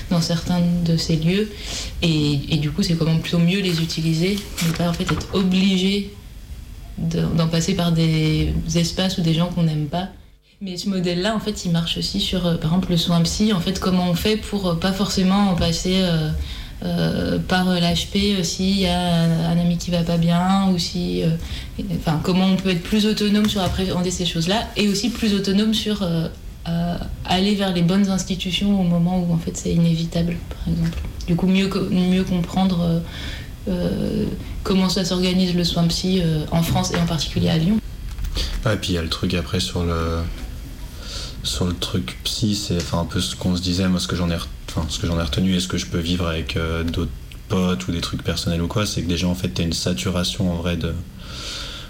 [0.09, 1.51] dans certains de ces lieux,
[2.01, 6.13] et, du coup c'est comment plutôt mieux les utiliser, ne pas en fait être obligé
[6.97, 10.09] d'en passer par des espaces ou des gens qu'on n'aime pas.
[10.61, 13.51] Mais ce modèle-là, en fait, il marche aussi sur, euh, par exemple, le soin psy.
[13.51, 16.05] En fait, comment on fait pour euh, pas forcément en passer
[16.83, 21.29] euh, par l'HP s'il y a un, ami qui va pas bien ou si, euh,
[21.97, 25.73] enfin, comment on peut être plus autonome sur appréhender ces choses-là et aussi plus autonome
[25.73, 26.27] sur euh,
[27.25, 30.97] aller vers les bonnes institutions au moment où en fait c'est inévitable, par exemple.
[31.27, 33.01] Du coup, mieux, mieux comprendre
[34.63, 37.79] comment ça s'organise le soin psy en France et en particulier à Lyon.
[38.65, 40.21] Ah, et puis il y a le truc après sur le
[41.43, 44.15] sur le truc psy, c'est enfin un peu ce qu'on se disait, moi ce que
[44.15, 46.27] j'en ai, re- enfin, ce que j'en ai retenu et ce que je peux vivre
[46.27, 47.11] avec euh, d'autres
[47.49, 50.51] potes ou des trucs personnels ou quoi, c'est que déjà en fait t'as une saturation
[50.51, 50.93] en vrai de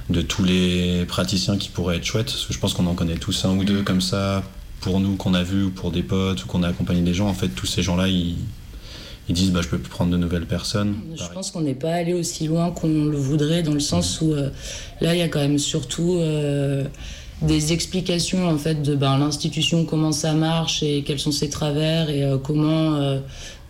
[0.10, 3.16] de tous les praticiens qui pourraient être chouettes, parce que je pense qu'on en connaît
[3.16, 4.44] tous un ou deux comme ça
[4.82, 7.28] pour nous qu'on a vu ou pour des potes ou qu'on a accompagné des gens.
[7.28, 8.36] En fait, tous ces gens-là, ils
[9.30, 10.96] ils disent bah je peux plus prendre de nouvelles personnes.
[11.16, 14.34] Je pense qu'on n'est pas allé aussi loin qu'on le voudrait, dans le sens où
[14.34, 14.50] euh,
[15.00, 16.84] là, il y a quand même surtout euh,
[17.42, 22.10] des explications en fait de ben, l'institution, comment ça marche et quels sont ses travers
[22.10, 23.20] et euh, comment, euh,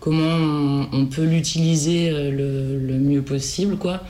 [0.00, 4.00] comment on, peut l'utiliser euh, le, le mieux possible, quoi.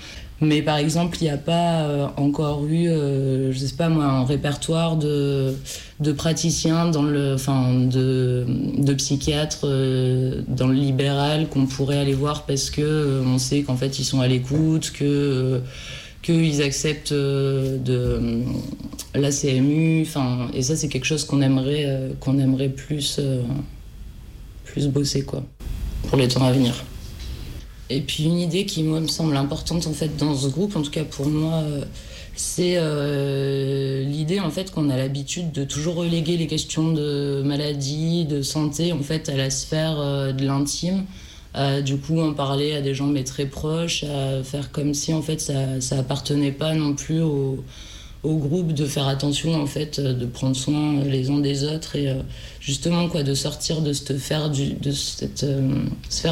[0.40, 4.96] Mais par exemple, il n'y a pas encore eu, je sais pas moi, un répertoire
[4.96, 5.54] de,
[6.00, 8.44] de praticiens dans le, enfin, de,
[8.76, 9.64] de psychiatres
[10.48, 14.20] dans le libéral qu'on pourrait aller voir parce que on sait qu'en fait ils sont
[14.20, 15.62] à l'écoute, que
[16.24, 18.42] qu'ils acceptent euh, de euh,
[19.14, 23.20] la CMU, enfin, et ça c'est quelque chose qu'on aimerait, euh, qu'on aimerait plus,
[24.64, 25.44] plus bosser quoi,
[26.08, 26.82] pour les temps à venir.
[27.90, 30.80] Et puis une idée qui moi me semble importante en fait dans ce groupe, en
[30.80, 31.62] tout cas pour moi,
[32.34, 32.80] c'est
[34.06, 38.92] l'idée en fait qu'on a l'habitude de toujours reléguer les questions de maladie, de santé
[38.94, 39.96] en fait à la sphère
[40.32, 41.04] de l'intime.
[41.56, 45.12] Euh, du coup, en parler à des gens mais très proches, à faire comme si
[45.14, 47.62] en fait ça, ça appartenait pas non plus au,
[48.24, 52.08] groupe, de faire attention en fait, euh, de prendre soin les uns des autres et
[52.08, 52.14] euh,
[52.58, 54.48] justement quoi, de sortir de cette sphère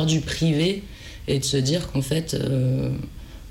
[0.07, 0.83] du, privé
[1.29, 2.37] et de se dire qu'en fait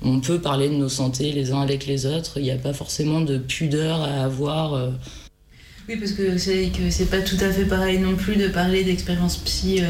[0.04, 2.32] on peut parler de nos santé les uns avec les autres.
[2.36, 4.90] Il n'y a pas forcément de pudeur à avoir.
[5.88, 8.82] Oui, parce que c'est que c'est pas tout à fait pareil non plus de parler
[8.82, 9.80] d'expérience psy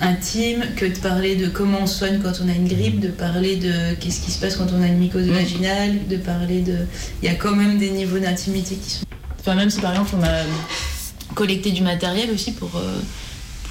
[0.00, 3.56] intime que de parler de comment on soigne quand on a une grippe, de parler
[3.56, 5.32] de qu'est-ce qui se passe quand on a une mycose Mm.
[5.32, 6.76] vaginale, de parler de.
[7.22, 9.04] Il y a quand même des niveaux d'intimité qui sont.
[9.40, 10.42] Enfin, même si par exemple on a
[11.34, 12.98] collecté du matériel aussi pour, euh,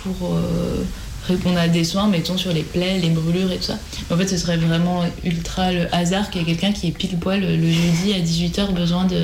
[0.03, 0.83] pour euh,
[1.27, 3.77] répondre à des soins, mettons sur les plaies, les brûlures et tout ça.
[4.09, 6.91] Mais en fait, ce serait vraiment ultra le hasard qu'il y ait quelqu'un qui est
[6.91, 9.21] pile poil le, jeudi à 18h besoin de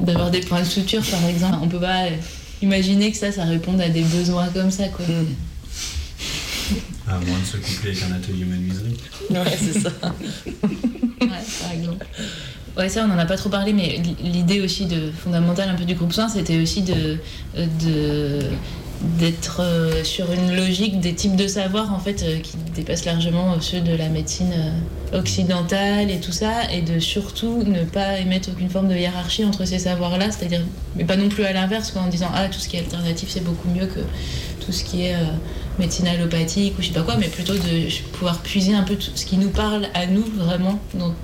[0.00, 1.56] d'avoir des points de suture par exemple.
[1.62, 2.06] On peut pas
[2.62, 5.04] imaginer que ça, ça réponde à des besoins comme ça quoi.
[7.06, 8.96] À moins de se coupler avec un atelier menuiserie.
[9.30, 9.90] Ouais, c'est ça.
[11.24, 12.06] Ouais, par exemple.
[12.76, 15.84] Ouais, ça, on n'en a pas trop parlé, mais l'idée aussi de fondamentale un peu
[15.84, 17.18] du groupe soin, c'était aussi de,
[17.56, 18.40] de
[19.18, 23.60] d'être euh, sur une logique des types de savoirs en fait euh, qui dépassent largement
[23.60, 24.52] ceux de la médecine
[25.12, 29.44] euh, occidentale et tout ça et de surtout ne pas émettre aucune forme de hiérarchie
[29.44, 30.62] entre ces savoirs là c'est-à-dire
[30.96, 33.28] mais pas non plus à l'inverse quoi, en disant ah tout ce qui est alternatif
[33.28, 34.00] c'est beaucoup mieux que
[34.64, 35.18] tout ce qui est euh,
[35.78, 39.10] médecine allopathique ou je sais pas quoi mais plutôt de pouvoir puiser un peu tout
[39.14, 41.14] ce qui nous parle à nous vraiment dans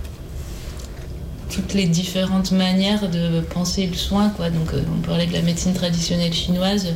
[1.51, 5.43] toutes les différentes manières de penser le soin quoi donc euh, on parlait de la
[5.43, 6.95] médecine traditionnelle chinoise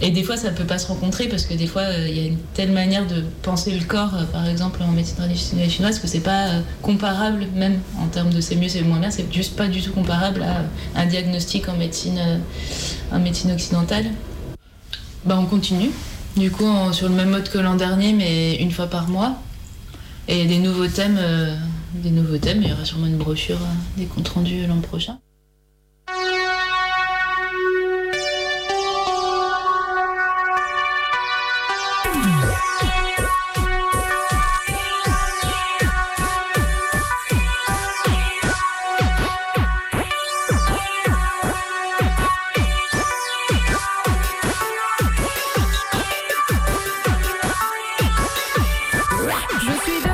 [0.00, 2.20] et des fois, ça peut pas se rencontrer parce que des fois, euh, il y
[2.20, 5.98] a une telle manière de penser le corps, euh, par exemple en médecine traditionnelle chinoise,
[5.98, 6.50] que c'est pas
[6.82, 9.90] comparable, même en termes de c'est mieux, c'est moins bien, c'est juste pas du tout
[9.90, 12.20] comparable à un diagnostic en médecine,
[13.10, 14.04] en médecine occidentale.
[15.24, 15.90] Bah, on continue.
[16.38, 19.34] Du coup, sur le même mode que l'an dernier, mais une fois par mois.
[20.28, 21.56] Et des nouveaux thèmes, euh,
[21.94, 22.62] des nouveaux thèmes.
[22.62, 25.18] Il y aura sûrement une brochure, euh, des comptes rendus l'an prochain.
[49.60, 50.07] Je suis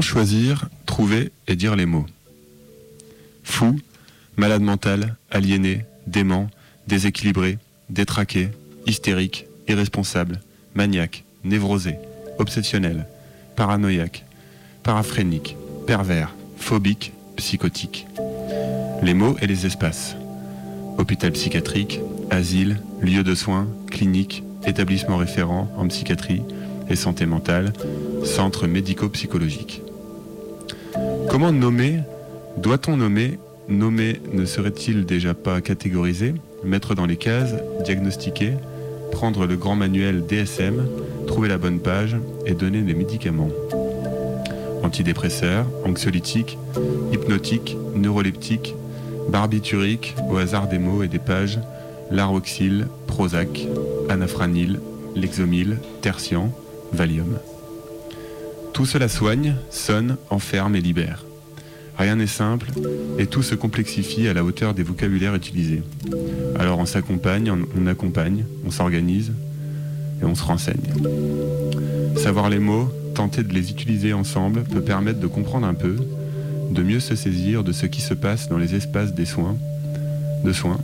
[0.00, 2.06] Choisir, trouver et dire les mots?
[3.42, 3.78] Fou,
[4.36, 6.48] malade mental, aliéné, dément,
[6.86, 7.58] déséquilibré,
[7.90, 8.50] détraqué,
[8.86, 10.40] hystérique, irresponsable,
[10.74, 11.96] maniaque, névrosé,
[12.38, 13.06] obsessionnel,
[13.56, 14.24] paranoïaque,
[14.82, 15.56] paraphrénique,
[15.86, 18.06] pervers, phobique, psychotique.
[19.02, 20.16] Les mots et les espaces.
[20.96, 26.42] Hôpital psychiatrique, asile, lieu de soins, clinique, établissement référent en psychiatrie
[26.88, 27.72] et santé mentale,
[28.24, 29.82] centre médico-psychologique.
[31.30, 32.00] Comment nommer
[32.56, 33.38] Doit-on nommer
[33.68, 38.54] Nommer ne serait-il déjà pas catégorisé Mettre dans les cases, diagnostiquer,
[39.12, 40.86] prendre le grand manuel DSM,
[41.26, 43.50] trouver la bonne page et donner des médicaments?
[44.82, 46.56] Antidépresseurs, anxiolytiques,
[47.12, 48.74] hypnotiques, neuroleptiques,
[49.28, 51.60] barbituriques, au hasard des mots et des pages,
[52.10, 53.66] laroxyle, Prozac,
[54.08, 54.80] anafranil,
[55.14, 56.50] Lexomil, Tertian,
[56.92, 57.38] Valium.
[58.78, 61.24] Tout cela soigne, sonne, enferme et libère.
[61.98, 62.70] Rien n'est simple
[63.18, 65.82] et tout se complexifie à la hauteur des vocabulaires utilisés.
[66.56, 69.32] Alors on s'accompagne, on accompagne, on s'organise
[70.22, 70.94] et on se renseigne.
[72.14, 75.96] Savoir les mots, tenter de les utiliser ensemble peut permettre de comprendre un peu,
[76.70, 79.56] de mieux se saisir de ce qui se passe dans les espaces des soins,
[80.44, 80.78] de soins,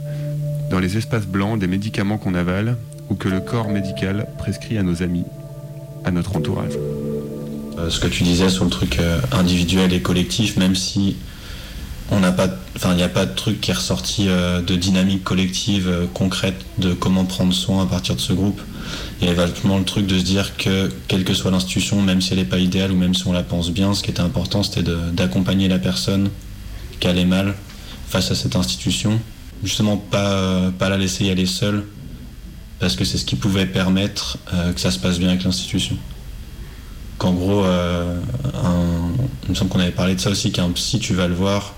[0.68, 2.76] dans les espaces blancs des médicaments qu'on avale
[3.08, 5.26] ou que le corps médical prescrit à nos amis,
[6.04, 6.76] à notre entourage.
[7.78, 11.16] Euh, ce que tu disais sur le truc euh, individuel et collectif, même si
[12.10, 14.76] on n'a pas, enfin, il n'y a pas de truc qui est ressorti euh, de
[14.76, 18.60] dynamique collective concrète de comment prendre soin à partir de ce groupe.
[19.20, 22.20] Il y a vachement le truc de se dire que, quelle que soit l'institution, même
[22.20, 24.20] si elle n'est pas idéale ou même si on la pense bien, ce qui était
[24.20, 26.30] important, c'était d'accompagner la personne
[27.00, 27.54] qui allait mal
[28.08, 29.18] face à cette institution.
[29.64, 31.84] Justement, pas, pas la laisser y aller seule,
[32.78, 34.36] parce que c'est ce qui pouvait permettre
[34.74, 35.96] que ça se passe bien avec l'institution
[37.18, 38.18] qu'en gros, euh,
[39.44, 41.74] il me semble qu'on avait parlé de ça aussi, qu'un psy, tu vas le voir,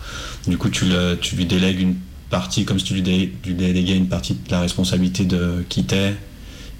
[0.46, 0.87] du coup, tu,
[1.35, 1.96] lui délègues une
[2.31, 6.14] partie, comme si tu lui, déléguais une partie de la responsabilité de qui t'es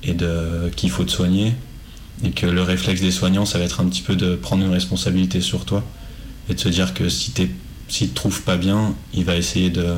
[0.03, 1.55] et de qu'il faut te soigner.
[2.25, 4.73] Et que le réflexe des soignants, ça va être un petit peu de prendre une
[4.73, 5.85] responsabilité sur toi
[6.49, 9.97] et de se dire que si tu te trouve pas bien, il va essayer de,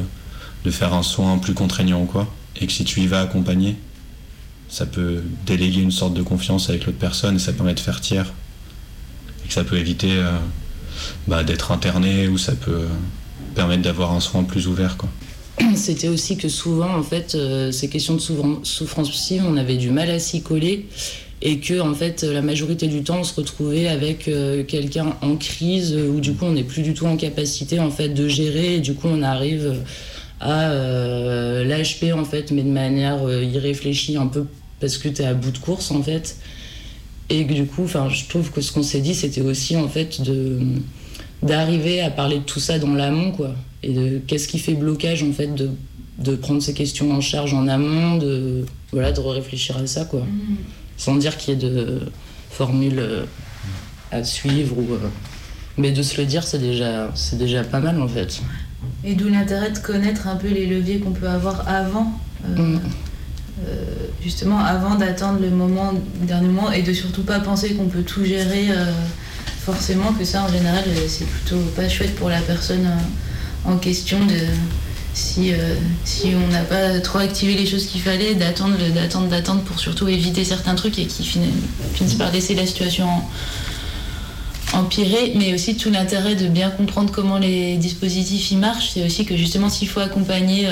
[0.65, 2.27] de faire un soin plus contraignant ou quoi.
[2.61, 3.77] Et que si tu y vas accompagner,
[4.69, 8.01] ça peut déléguer une sorte de confiance avec l'autre personne et ça permet de faire
[8.01, 8.33] tiers
[9.49, 10.33] ça peut éviter euh,
[11.27, 12.87] bah, d'être interné ou ça peut
[13.55, 14.97] permettre d'avoir un soin plus ouvert.
[14.97, 15.09] Quoi.
[15.75, 19.91] C'était aussi que souvent, en fait, euh, ces questions de souffrance psy, on avait du
[19.91, 20.87] mal à s'y coller
[21.41, 25.37] et que en fait la majorité du temps on se retrouvait avec euh, quelqu'un en
[25.37, 28.75] crise où du coup on n'est plus du tout en capacité en fait de gérer
[28.75, 29.77] et du coup on arrive
[30.41, 30.75] à
[31.63, 34.47] l'HP en fait mais de manière irréfléchie un peu
[34.81, 36.35] parce que tu es à bout de course en fait
[37.31, 40.23] et du coup, enfin, je trouve que ce qu'on s'est dit, c'était aussi en fait
[40.23, 40.61] de
[41.43, 43.55] d'arriver à parler de tout ça dans l'amont, quoi.
[43.83, 45.71] Et de qu'est-ce qui fait blocage en fait de,
[46.19, 50.21] de, prendre ces questions en charge en amont, de voilà, de réfléchir à ça, quoi.
[50.21, 50.57] Mm.
[50.97, 52.01] Sans dire qu'il y ait de
[52.51, 53.25] formules euh,
[54.11, 54.95] à suivre ou.
[54.95, 54.99] Euh,
[55.77, 58.41] mais de se le dire, c'est déjà, c'est déjà pas mal en fait.
[59.05, 62.13] Et d'où l'intérêt de connaître un peu les leviers qu'on peut avoir avant.
[62.45, 62.81] Euh, mm.
[63.67, 63.85] Euh,
[64.23, 65.93] justement avant d'attendre le moment,
[66.23, 68.93] dernier moment, et de surtout pas penser qu'on peut tout gérer euh,
[69.65, 72.89] forcément, que ça en général euh, c'est plutôt pas chouette pour la personne
[73.65, 74.19] en question
[75.15, 75.53] si,
[76.25, 80.45] on n'a pas trop activé les choses qu'il fallait, d'attendre, d'attendre, d'attendre pour surtout éviter
[80.45, 83.09] certains trucs et qui finissent par laisser la situation
[84.73, 89.25] empirer, mais aussi tout l'intérêt de bien comprendre comment les dispositifs y marchent, c'est aussi
[89.25, 90.69] que justement s'il faut accompagner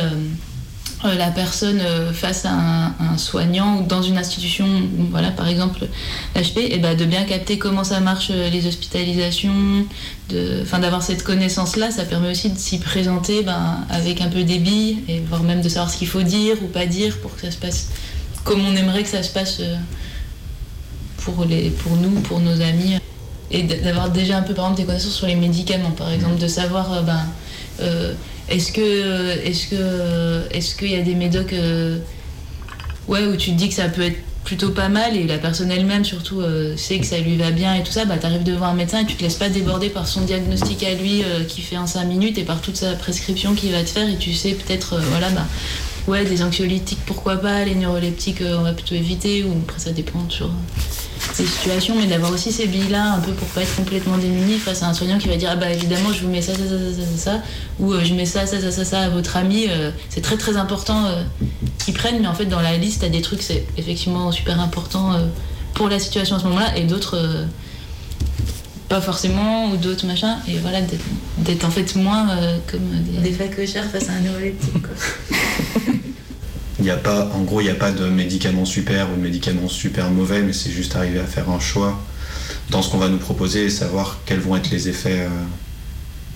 [1.04, 4.66] la personne euh, face à un, soignant ou dans une institution,
[5.10, 5.86] voilà, par exemple
[6.34, 9.86] l'HP, et ben de bien capter comment ça marche euh, les hospitalisations,
[10.28, 15.20] d'avoir cette connaissance-là, ça permet aussi de s'y présenter ben, avec un peu débit, et
[15.20, 17.58] voire même de savoir ce qu'il faut dire ou pas dire pour que ça se
[17.58, 17.88] passe
[18.44, 19.60] comme on aimerait que ça se passe
[21.18, 22.96] pour, les, pour nous, pour nos amis.
[23.50, 26.46] Et d'avoir déjà un peu, par exemple, des connaissances sur les médicaments, par exemple, de
[26.46, 27.26] savoir ben,
[28.48, 31.98] est-ce que, est-ce que, est-ce qu'il y a des médocs, euh,
[33.08, 35.72] ouais, où tu te dis que ça peut être plutôt pas mal et la personne
[35.72, 38.66] elle-même surtout euh, sait que ça lui va bien et tout ça, bah t'arrives devant
[38.66, 41.62] un médecin et tu te laisses pas déborder par son diagnostic à lui euh, qui
[41.62, 44.32] fait en 5 minutes et par toute sa prescription qu'il va te faire et tu
[44.32, 45.46] sais peut-être, voilà, bah
[46.06, 50.20] ouais, des anxiolytiques pourquoi pas, les neuroleptiques on va plutôt éviter ou après ça dépend
[50.20, 50.52] toujours
[51.32, 54.82] ces situations, mais d'avoir aussi ces billes-là, un peu pour pas être complètement démuni face
[54.82, 56.68] à un soignant qui va dire Ah bah évidemment, je vous mets ça, ça, ça,
[56.68, 57.42] ça, ça, ça,
[57.78, 59.66] ou euh, je mets ça, ça, ça, ça, ça à votre ami.
[59.68, 61.22] Euh, c'est très très important euh,
[61.78, 65.12] qu'ils prennent, mais en fait, dans la liste, t'as des trucs, c'est effectivement super important
[65.74, 67.44] pour la situation à ce moment-là, et d'autres
[68.88, 70.78] pas forcément, ou d'autres machins, et voilà,
[71.38, 72.28] d'être en fait moins
[72.70, 74.84] comme des, des facochères face à un neuroleptique.
[76.78, 79.22] Il n'y a pas, en gros, il n'y a pas de médicaments super ou de
[79.22, 81.98] médicaments super mauvais, mais c'est juste arriver à faire un choix
[82.70, 85.28] dans ce qu'on va nous proposer et savoir quels vont être les effets euh,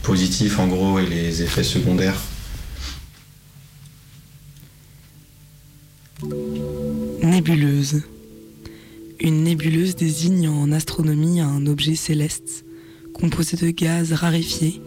[0.03, 2.21] positifs en gros et les effets secondaires.
[7.23, 8.03] Nébuleuse.
[9.21, 12.65] Une nébuleuse désigne en astronomie un objet céleste
[13.13, 14.81] composé de gaz raréfiés,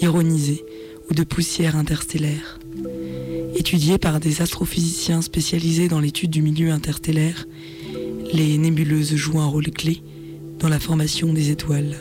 [0.00, 0.64] ironisés
[1.10, 2.59] ou de poussière interstellaire.
[3.60, 7.46] Étudié par des astrophysiciens spécialisés dans l'étude du milieu interstellaire,
[8.32, 10.02] les nébuleuses jouent un rôle clé
[10.58, 11.98] dans la formation des étoiles.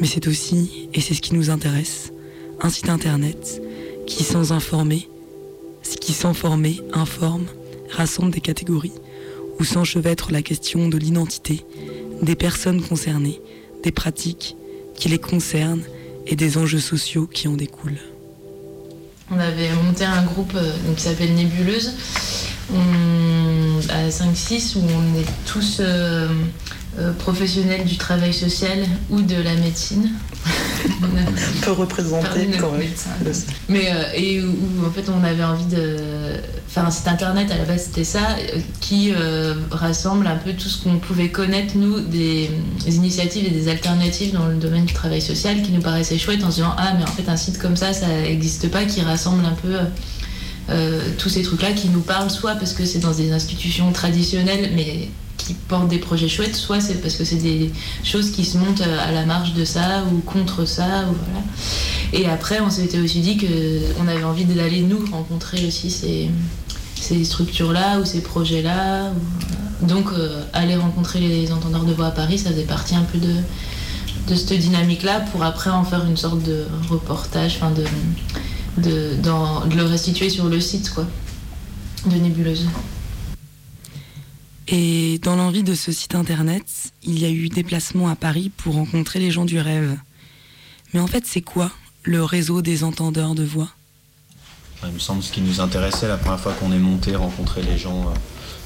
[0.00, 2.12] Mais c'est aussi, et c'est ce qui nous intéresse,
[2.60, 3.62] un site internet
[4.08, 5.08] qui sans informer,
[6.00, 7.46] qui sans former, informe,
[7.88, 8.98] rassemble des catégories
[9.60, 11.64] où s'enchevêtre la question de l'identité,
[12.22, 13.40] des personnes concernées,
[13.84, 14.56] des pratiques
[14.96, 15.84] qui les concernent
[16.26, 18.00] et des enjeux sociaux qui en découlent.
[19.32, 21.92] On avait monté un groupe euh, qui s'appelle Nébuleuse,
[23.88, 26.28] à 5-6, où on est tous euh,
[26.98, 28.78] euh, professionnels du travail social
[29.08, 30.10] ou de la médecine.
[31.02, 32.88] un peu représenté quand même.
[33.68, 35.96] Mais euh, et où, en fait on avait envie de
[36.68, 39.12] faire un site internet à la base c'était ça euh, qui
[39.70, 42.50] rassemble un peu tout ce qu'on pouvait connaître nous des,
[42.86, 46.50] initiatives et des alternatives dans le domaine du travail social qui nous paraissaient chouettes en
[46.50, 49.44] se disant ah mais en fait un site comme ça ça n'existe pas qui rassemble
[49.44, 49.76] un peu
[51.18, 54.70] tous ces trucs là qui nous parlent soit parce que c'est dans des institutions traditionnelles
[54.74, 55.08] mais
[55.42, 57.70] qui portent des projets chouettes, soit c'est parce que c'est des
[58.04, 61.06] choses qui se montent à la marge de ça ou contre ça.
[61.10, 61.44] Ou voilà.
[62.12, 66.30] Et après, on s'était aussi dit qu'on avait envie d'aller nous rencontrer aussi ces,
[67.00, 69.10] ces structures-là ou ces projets-là.
[69.82, 73.18] Donc, euh, aller rencontrer les entendeurs de voix à Paris, ça faisait partie un peu
[73.18, 73.34] de,
[74.28, 79.84] de cette dynamique-là pour après en faire une sorte de reportage, de, de, de le
[79.84, 81.06] restituer sur le site quoi,
[82.06, 82.66] de Nébuleuse.
[84.72, 86.64] Et dans l'envie de ce site internet,
[87.02, 89.96] il y a eu déplacement à Paris pour rencontrer les gens du rêve.
[90.94, 91.72] Mais en fait, c'est quoi
[92.04, 93.68] le réseau des entendeurs de voix?
[94.84, 97.78] Il me semble ce qui nous intéressait la première fois qu'on est monté, rencontrer les
[97.78, 98.14] gens euh,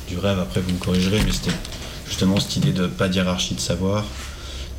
[0.07, 0.39] du rêve.
[0.39, 1.57] Après, vous me corrigerez, mais c'était
[2.07, 4.05] justement cette idée de pas d'hierarchie de savoir.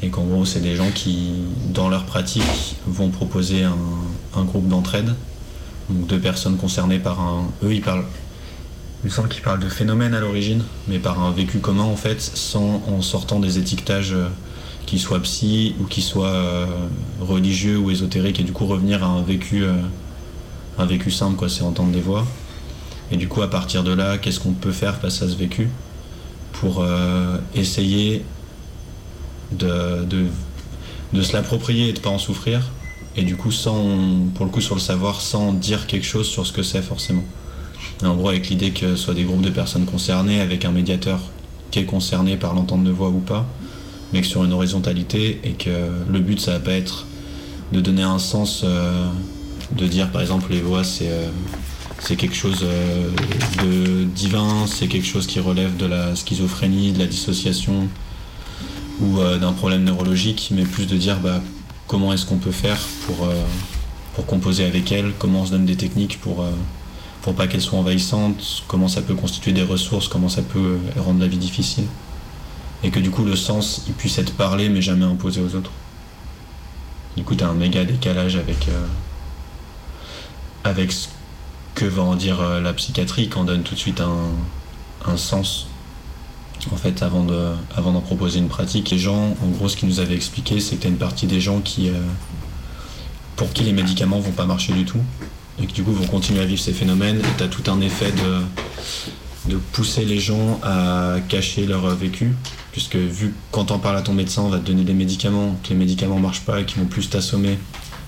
[0.04, 1.32] Et qu'en gros, c'est des gens qui,
[1.70, 3.76] dans leur pratique, vont proposer un,
[4.36, 5.16] un groupe d'entraide.
[5.90, 7.48] Donc deux personnes concernées par un.
[7.64, 8.06] Eux, ils parlent
[9.06, 11.96] il me semble qu'il parle de phénomène à l'origine, mais par un vécu commun en
[11.96, 14.30] fait, sans en sortant des étiquetages euh,
[14.88, 16.66] qui soient psy ou qui soient euh,
[17.22, 19.76] religieux ou ésotériques, et du coup revenir à un vécu, euh,
[20.80, 22.26] un vécu simple, quoi, c'est entendre des voix.
[23.12, 25.70] Et du coup, à partir de là, qu'est-ce qu'on peut faire face à ce vécu
[26.54, 26.84] pour
[27.54, 28.26] essayer
[29.52, 30.04] de,
[31.14, 32.72] de, se l'approprier et de pas en souffrir,
[33.16, 33.86] et du coup, sans,
[34.34, 37.24] pour le coup, sur le savoir, sans dire quelque chose sur ce que c'est forcément
[38.04, 41.20] en gros, avec l'idée que ce soit des groupes de personnes concernées, avec un médiateur
[41.72, 43.46] qui est concerné par l'entente de voix ou pas,
[44.14, 47.06] mais que sur une horizontalité, et que le but, ça va pas être
[47.72, 49.08] de donner un sens, euh,
[49.76, 53.10] de dire par exemple les voix, c'est euh, quelque chose euh,
[53.64, 57.88] de divin, c'est quelque chose qui relève de la schizophrénie, de la dissociation
[59.02, 61.42] ou d'un problème neurologique, mais plus de dire bah,
[61.86, 63.28] comment est-ce qu'on peut faire pour,
[64.14, 66.46] pour composer avec elle, comment on se donne des techniques pour
[67.26, 71.02] pour pas qu'elles soient envahissantes, comment ça peut constituer des ressources, comment ça peut euh,
[71.02, 71.86] rendre la vie difficile.
[72.84, 75.72] Et que du coup le sens il puisse être parlé mais jamais imposé aux autres.
[77.18, 78.86] Du coup t'as un méga décalage avec, euh,
[80.64, 81.08] avec ce
[81.74, 85.66] que va en dire euh, la psychiatrie en donne tout de suite un, sens.
[86.72, 90.00] En fait, avant d'en avant proposer une pratique, les gens, en gros, ce qu'ils nous
[90.00, 91.92] avaient expliqué, c'est que t'as une partie des gens qui,
[93.36, 95.02] pour qui les médicaments vont pas marcher du tout,
[95.62, 97.20] et qui du coup vont continuer à vivre ces phénomènes.
[97.20, 102.32] Et tu as tout un effet de, de pousser les gens à cacher leur vécu,
[102.72, 105.60] puisque vu que quand on parle à ton médecin, on va te donner des médicaments,
[105.64, 107.58] que les médicaments marchent pas et qu'ils vont plus t'assommer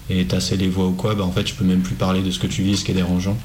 [0.10, 2.32] et tasser les voix ou quoi, bah en fait je peux même plus parler de
[2.32, 3.38] ce que tu vis, ce qui est dérangeant.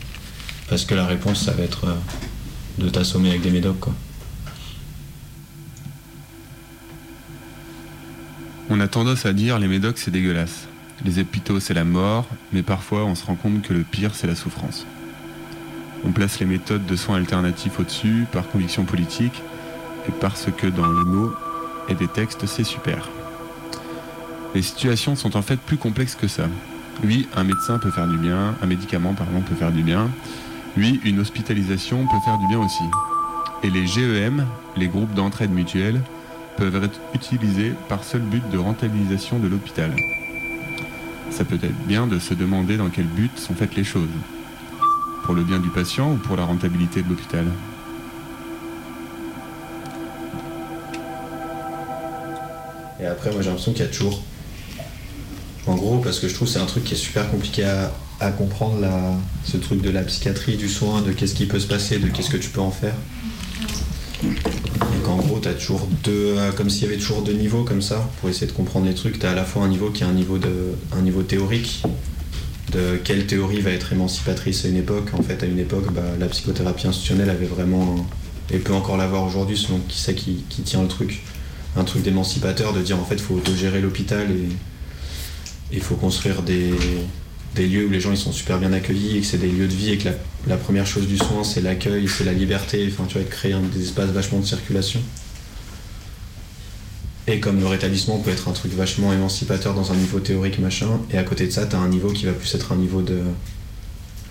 [0.69, 1.95] Parce que la réponse ça va être euh,
[2.79, 3.95] de t'assommer avec des médocs quoi.
[8.71, 10.69] On a tendance à dire les médocs c'est dégueulasse.
[11.05, 14.29] Les hôpitaux, c'est la mort, mais parfois on se rend compte que le pire, c'est
[14.29, 14.87] la souffrance.
[16.05, 19.43] On place les méthodes de soins alternatifs au-dessus par conviction politique
[20.09, 21.33] et parce que dans les mots
[21.89, 23.09] et des textes, c'est super.
[24.55, 26.45] Les situations sont en fait plus complexes que ça.
[27.03, 30.09] Oui, un médecin peut faire du bien, un médicament pardon peut faire du bien.
[30.77, 32.85] Oui, une hospitalisation peut faire du bien aussi.
[33.65, 34.47] Et les GEM,
[34.77, 36.01] les groupes d'entraide mutuelle,
[36.57, 39.95] peuvent être utilisés par seul but de rentabilisation de l'hôpital.
[41.33, 44.09] Ça peut être bien de se demander dans quel but sont faites les choses.
[45.25, 47.47] Pour le bien du patient ou pour la rentabilité de l'hôpital?
[53.01, 54.23] Et après, moi j'ai l'impression qu'il y a toujours.
[55.67, 57.65] En gros, parce que je trouve que c'est un truc qui est super compliqué
[58.21, 58.87] à, comprendre,
[59.45, 62.31] ce truc de la psychiatrie, du soin, de qu'est-ce qui peut se passer, de qu'est-ce
[62.31, 62.95] que tu peux en faire.
[65.43, 66.35] Et qu'en gros, tu as toujours deux.
[66.37, 68.95] Euh, comme s'il y avait toujours deux niveaux comme ça, pour essayer de comprendre les
[68.95, 69.19] trucs.
[69.19, 71.83] Tu as à la fois un niveau qui est un niveau, de, un niveau théorique,
[72.73, 75.11] de quelle théorie va être émancipatrice à une époque.
[75.15, 78.07] En fait, à une époque, bah, la psychothérapie institutionnelle avait vraiment.
[78.51, 81.23] et peut encore l'avoir aujourd'hui, selon qui c'est qui, qui tient le truc
[81.77, 84.49] un truc d'émancipateur de dire en fait il faut autogérer l'hôpital et
[85.73, 86.73] il faut construire des,
[87.57, 89.75] lieux où les gens ils sont super bien accueillis et que c'est des lieux de
[89.75, 90.09] vie et que
[90.47, 93.83] la, première chose du soin c'est l'accueil, c'est la liberté, enfin tu vas créer des
[93.83, 95.01] espaces vachement de circulation.
[97.29, 101.01] Et comme le rétablissement peut être un truc vachement émancipateur dans un niveau théorique machin,
[101.13, 103.01] et à côté de ça, tu as un niveau qui va plus être un niveau
[103.01, 103.21] de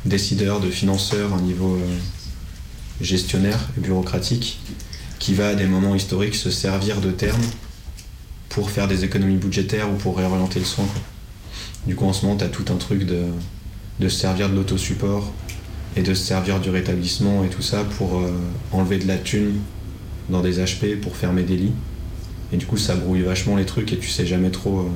[0.04, 1.98] décideur, de financeur, un niveau euh,
[3.00, 4.60] gestionnaire et bureaucratique,
[5.20, 7.42] qui va à des moments historiques se servir de termes
[8.50, 10.88] pour faire des économies budgétaires ou pour réorienter le soin.
[11.88, 13.24] Du coup, en ce moment, tu as tout un truc de,
[14.00, 15.32] de se servir de l'autosupport
[15.96, 18.32] et de se servir du rétablissement et tout ça pour euh,
[18.72, 19.60] enlever de la thune
[20.30, 21.74] dans des HP pour fermer des lits.
[22.54, 24.90] Et du coup, ça brouille vachement les trucs et tu sais jamais trop euh,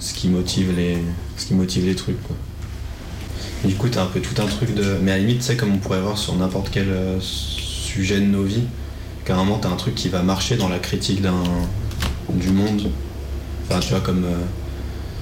[0.00, 0.98] ce, qui motive les,
[1.36, 2.20] ce qui motive les trucs.
[2.22, 2.36] Quoi.
[3.64, 4.98] du coup, t'as un peu tout un truc de.
[5.02, 8.26] Mais à la limite, sais, comme on pourrait voir sur n'importe quel euh, sujet de
[8.26, 8.64] nos vies.
[9.24, 12.90] Carrément, t'as un truc qui va marcher dans la critique du monde.
[13.68, 14.24] Enfin, tu vois, comme.
[14.24, 14.38] Euh,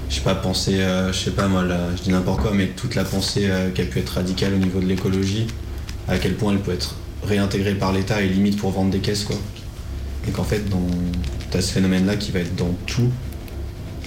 [0.08, 0.78] je sais pas, penser.
[1.12, 1.64] je sais pas, moi,
[1.96, 4.80] je dis n'importe quoi, mais toute la pensée qui a pu être radicale au niveau
[4.80, 5.46] de l'écologie,
[6.08, 9.22] à quel point elle peut être réintégrée par l'État et limite pour vendre des caisses,
[9.22, 9.36] quoi.
[10.28, 10.62] Et qu'en fait,
[11.50, 13.10] t'as ce phénomène-là qui va être dans tout,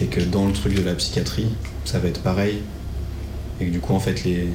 [0.02, 1.50] et que dans le truc de la psychiatrie,
[1.86, 2.60] ça va être pareil.
[3.60, 4.48] Et que du coup, en fait, les,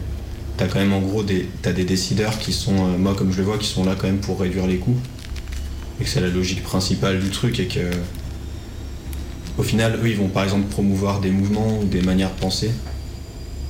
[0.57, 3.39] t'as quand même en gros des, as des décideurs qui sont, euh, moi comme je
[3.39, 4.97] le vois, qui sont là quand même pour réduire les coûts.
[6.01, 7.91] Et que c'est la logique principale du truc et que
[9.57, 12.71] au final, eux, ils vont par exemple promouvoir des mouvements ou des manières de penser,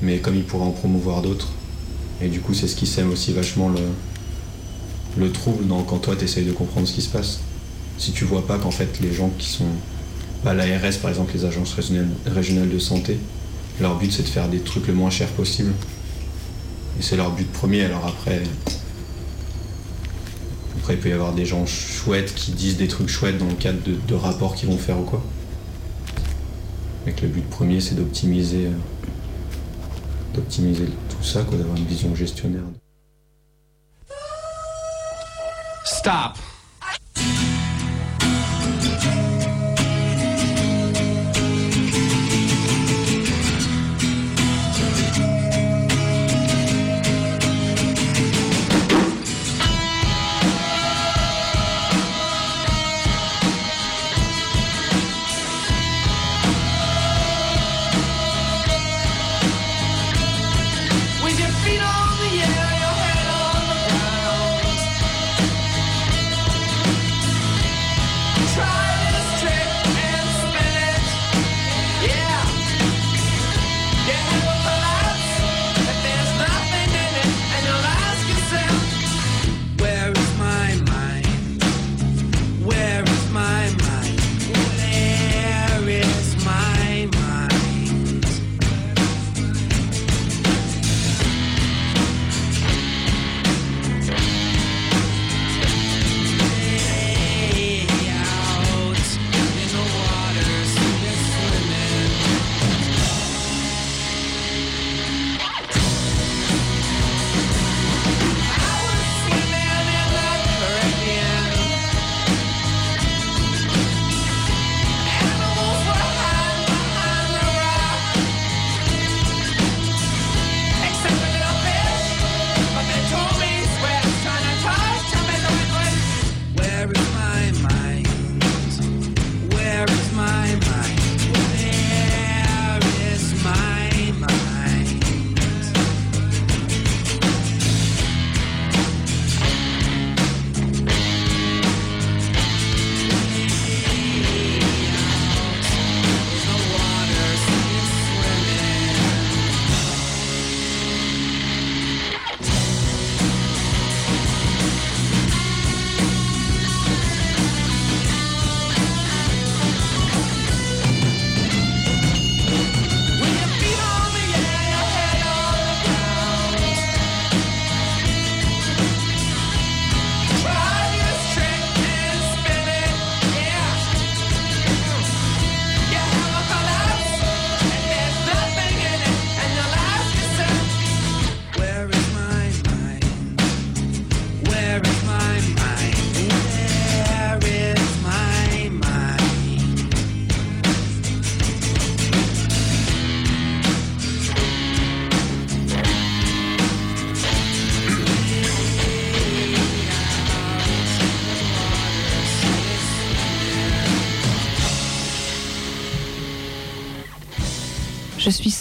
[0.02, 1.48] mais comme ils pourraient en promouvoir d'autres.
[2.20, 3.80] Et du coup, c'est ce qui sème aussi vachement le,
[5.16, 7.40] le trouble quand toi, tu essayes de comprendre ce qui se passe.
[7.98, 9.66] Si tu vois pas qu'en fait, les gens qui sont.
[10.44, 13.18] Bah, L'ARS, par exemple, les agences régionales de santé,
[13.80, 15.72] leur but, c'est de faire des trucs le moins cher possible
[16.98, 18.42] et c'est leur but premier, alors après.
[20.78, 23.54] Après, il peut y avoir des gens chouettes qui disent des trucs chouettes dans le
[23.54, 25.22] cadre de, rapports qu'ils vont faire ou quoi.
[27.06, 28.66] Que le but premier, c'est d'optimiser.
[28.66, 28.72] Euh,
[30.34, 32.62] d'optimiser tout ça, quoi, d'avoir une vision gestionnaire.
[35.84, 36.36] Stop!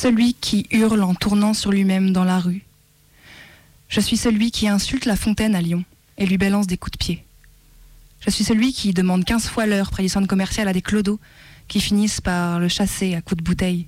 [0.07, 2.63] Celui qui hurle en tournant sur lui-même dans la rue.
[3.89, 5.83] Je suis celui qui insulte la fontaine à Lyon
[6.17, 7.25] et lui balance des coups de pied.
[8.21, 11.19] Je suis celui qui demande 15 fois l'heure près du centre commercial à des clodos
[11.67, 13.87] qui finissent par le chasser à coups de bouteille.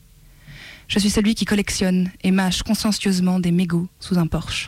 [0.90, 4.68] Je suis celui qui collectionne et mâche consciencieusement des mégots sous un porche.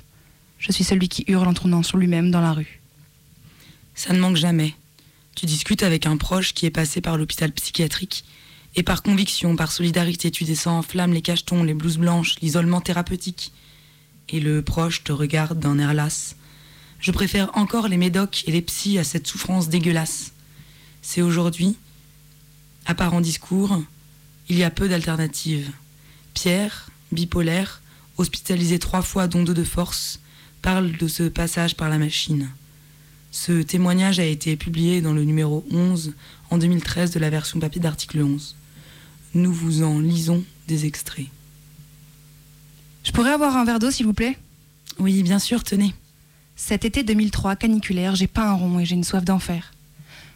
[0.58, 2.80] Je suis celui qui hurle en tournant sur lui-même dans la rue.
[3.94, 4.74] Ça ne manque jamais.
[5.36, 8.24] Tu discutes avec un proche qui est passé par l'hôpital psychiatrique
[8.76, 12.80] et par conviction, par solidarité, tu descends en flammes les cachetons, les blouses blanches, l'isolement
[12.80, 13.52] thérapeutique.
[14.30, 16.36] Et le proche te regarde d'un air las.
[17.00, 20.32] Je préfère encore les médocs et les psys à cette souffrance dégueulasse.
[21.02, 21.76] C'est aujourd'hui,
[22.86, 23.82] à part en discours,
[24.48, 25.72] il y a peu d'alternatives.
[26.34, 27.82] Pierre, bipolaire,
[28.18, 30.20] hospitalisé trois fois dont deux de force,
[30.62, 32.50] parle de ce passage par la machine.
[33.32, 36.14] Ce témoignage a été publié dans le numéro 11
[36.52, 38.56] en 2013 de la version papier d'article 11.
[39.34, 41.28] Nous vous en lisons des extraits.
[43.04, 44.38] Je pourrais avoir un verre d'eau, s'il vous plaît?
[45.00, 45.94] Oui, bien sûr, tenez.
[46.56, 49.74] Cet été 2003, caniculaire, j'ai pas un rond et j'ai une soif d'enfer.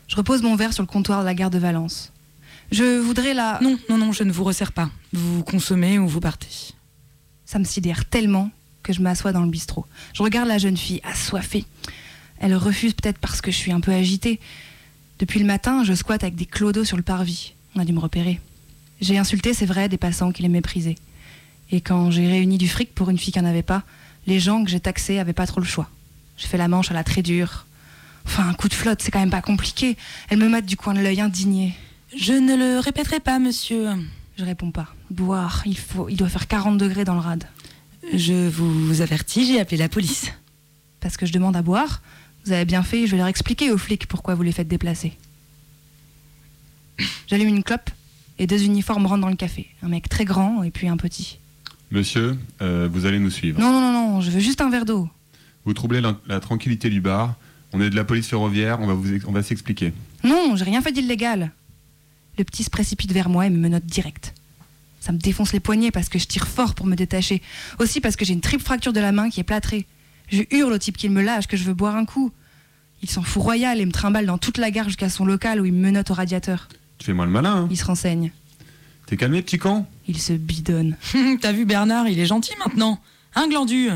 [0.08, 2.12] Je repose mon verre sur le comptoir de la gare de Valence.
[2.72, 3.60] Je voudrais la...
[3.62, 4.89] Non, non, non, je ne vous resserre pas.
[5.14, 6.74] Vous consommez ou vous partez.
[7.46, 8.50] Ça me sidère tellement
[8.82, 9.86] que je m'assois dans le bistrot.
[10.14, 11.66] Je regarde la jeune fille, assoiffée.
[12.39, 14.39] Elle refuse peut-être parce que je suis un peu agitée.
[15.20, 17.54] Depuis le matin, je squatte avec des clodos sur le parvis.
[17.76, 18.39] On a dû me repérer.
[19.02, 20.96] J'ai insulté, c'est vrai, des passants qui les méprisaient.
[21.72, 23.84] Et quand j'ai réuni du fric pour une fille qui n'en avait pas,
[24.28, 25.89] les gens que j'ai taxés avaient pas trop le choix.
[26.38, 27.66] J'ai fait la manche à la très dure.
[28.26, 29.98] Enfin, un coup de flotte, c'est quand même pas compliqué.
[30.30, 31.74] Elle me mate du coin de l'œil indigné.
[32.16, 33.89] Je ne le répéterai pas, monsieur.
[34.38, 34.88] Je réponds pas.
[35.10, 37.43] Boire, il faut, il doit faire 40 degrés dans le rad.
[38.14, 40.32] Je vous avertis, j'ai appelé la police.
[41.00, 42.02] Parce que je demande à boire
[42.46, 45.14] Vous avez bien fait, je vais leur expliquer aux flics pourquoi vous les faites déplacer.
[47.28, 47.89] J'allume une clope
[48.40, 49.68] et deux uniformes rentrent dans le café.
[49.82, 51.40] Un mec très grand et puis un petit.
[51.92, 53.60] Monsieur, euh, vous allez nous suivre.
[53.60, 55.10] Non, non, non, non, je veux juste un verre d'eau.
[55.66, 57.36] Vous troublez la, la tranquillité du bar.
[57.74, 59.94] On est de la police ferroviaire, on va, vous, on va s'expliquer.
[60.24, 61.52] Non, j'ai rien fait d'illégal.
[62.38, 64.34] Le petit se précipite vers moi et me menotte direct.
[65.00, 67.42] Ça me défonce les poignets parce que je tire fort pour me détacher.
[67.80, 69.86] Aussi parce que j'ai une triple fracture de la main qui est plâtrée.
[70.30, 72.32] Je hurle au type qu'il me lâche que je veux boire un coup.
[73.04, 75.66] Il s'en fout royal et me trimballe dans toute la gare jusqu'à son local où
[75.66, 76.68] il me menotte au radiateur.
[76.98, 78.32] Tu fais moi le malin, hein Il se renseigne.
[79.06, 80.98] T'es calmé, petit con Il se bidonne.
[81.41, 83.00] T'as vu Bernard, il est gentil maintenant.
[83.36, 83.89] Un glandu?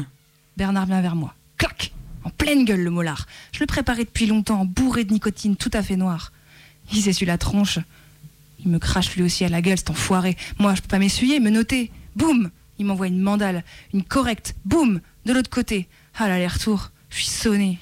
[0.57, 1.33] Bernard vient vers moi.
[1.57, 1.93] Clac
[2.23, 3.25] En pleine gueule, le molar.
[3.51, 6.31] Je le préparais depuis longtemps, bourré de nicotine, tout à fait noir.
[6.91, 7.79] Il s'essuie la tronche.
[8.63, 10.35] Il me crache lui aussi à la gueule, cet enfoiré.
[10.59, 11.91] Moi, je peux pas m'essuyer, me noter.
[12.15, 13.63] Boum Il m'envoie une mandale.
[13.93, 14.55] Une correcte.
[14.65, 15.87] Boum De l'autre côté.
[16.17, 16.91] Ah, l'aller-retour.
[17.09, 17.79] Je suis sonné.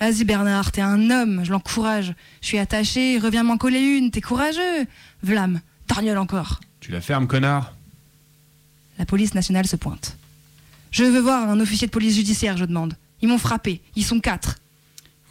[0.00, 1.42] Vas-y, Bernard, t'es un homme.
[1.44, 2.14] Je l'encourage.
[2.40, 3.18] Je suis attaché.
[3.18, 4.10] Reviens m'en coller une.
[4.10, 4.86] T'es courageux.
[5.22, 5.60] Vlam.
[5.86, 6.60] Torgnole encore.
[6.80, 7.74] Tu la fermes, connard
[8.98, 10.16] La police nationale se pointe.
[10.90, 12.94] Je veux voir un officier de police judiciaire, je demande.
[13.22, 13.80] Ils m'ont frappé.
[13.96, 14.58] Ils sont quatre.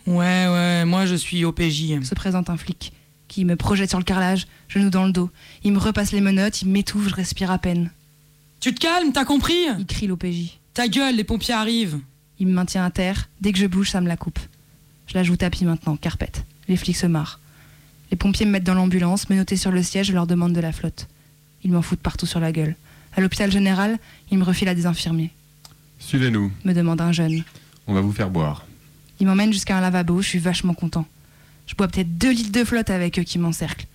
[0.05, 2.03] Ouais, ouais, moi je suis OPJ.
[2.03, 2.91] Se présente un flic
[3.33, 5.31] qui me projette sur le carrelage, genou dans le dos.
[5.63, 7.89] Il me repasse les menottes, il m'étouffe, je respire à peine.
[8.59, 9.65] Tu te calmes, t'as compris?
[9.79, 10.59] Il crie l'OPJ.
[10.75, 11.99] Ta gueule, les pompiers arrivent.
[12.39, 13.29] Il me maintient à terre.
[13.41, 14.39] Dès que je bouge, ça me la coupe.
[15.07, 16.45] Je la joue tapis maintenant, carpette.
[16.67, 17.39] Les flics se marrent.
[18.11, 20.71] Les pompiers me mettent dans l'ambulance, menottés sur le siège, je leur demande de la
[20.71, 21.07] flotte.
[21.63, 22.75] Ils m'en foutent partout sur la gueule.
[23.15, 23.97] À l'hôpital général,
[24.31, 25.31] ils me refilent à des infirmiers.
[25.99, 27.43] Suivez-nous, Me demande un jeune.
[27.87, 28.65] on va vous faire boire.
[29.19, 31.05] Ils m'emmènent jusqu'à un lavabo, je suis vachement content.
[31.67, 33.85] Je bois peut-être deux litres de flotte avec eux qui m'encerclent.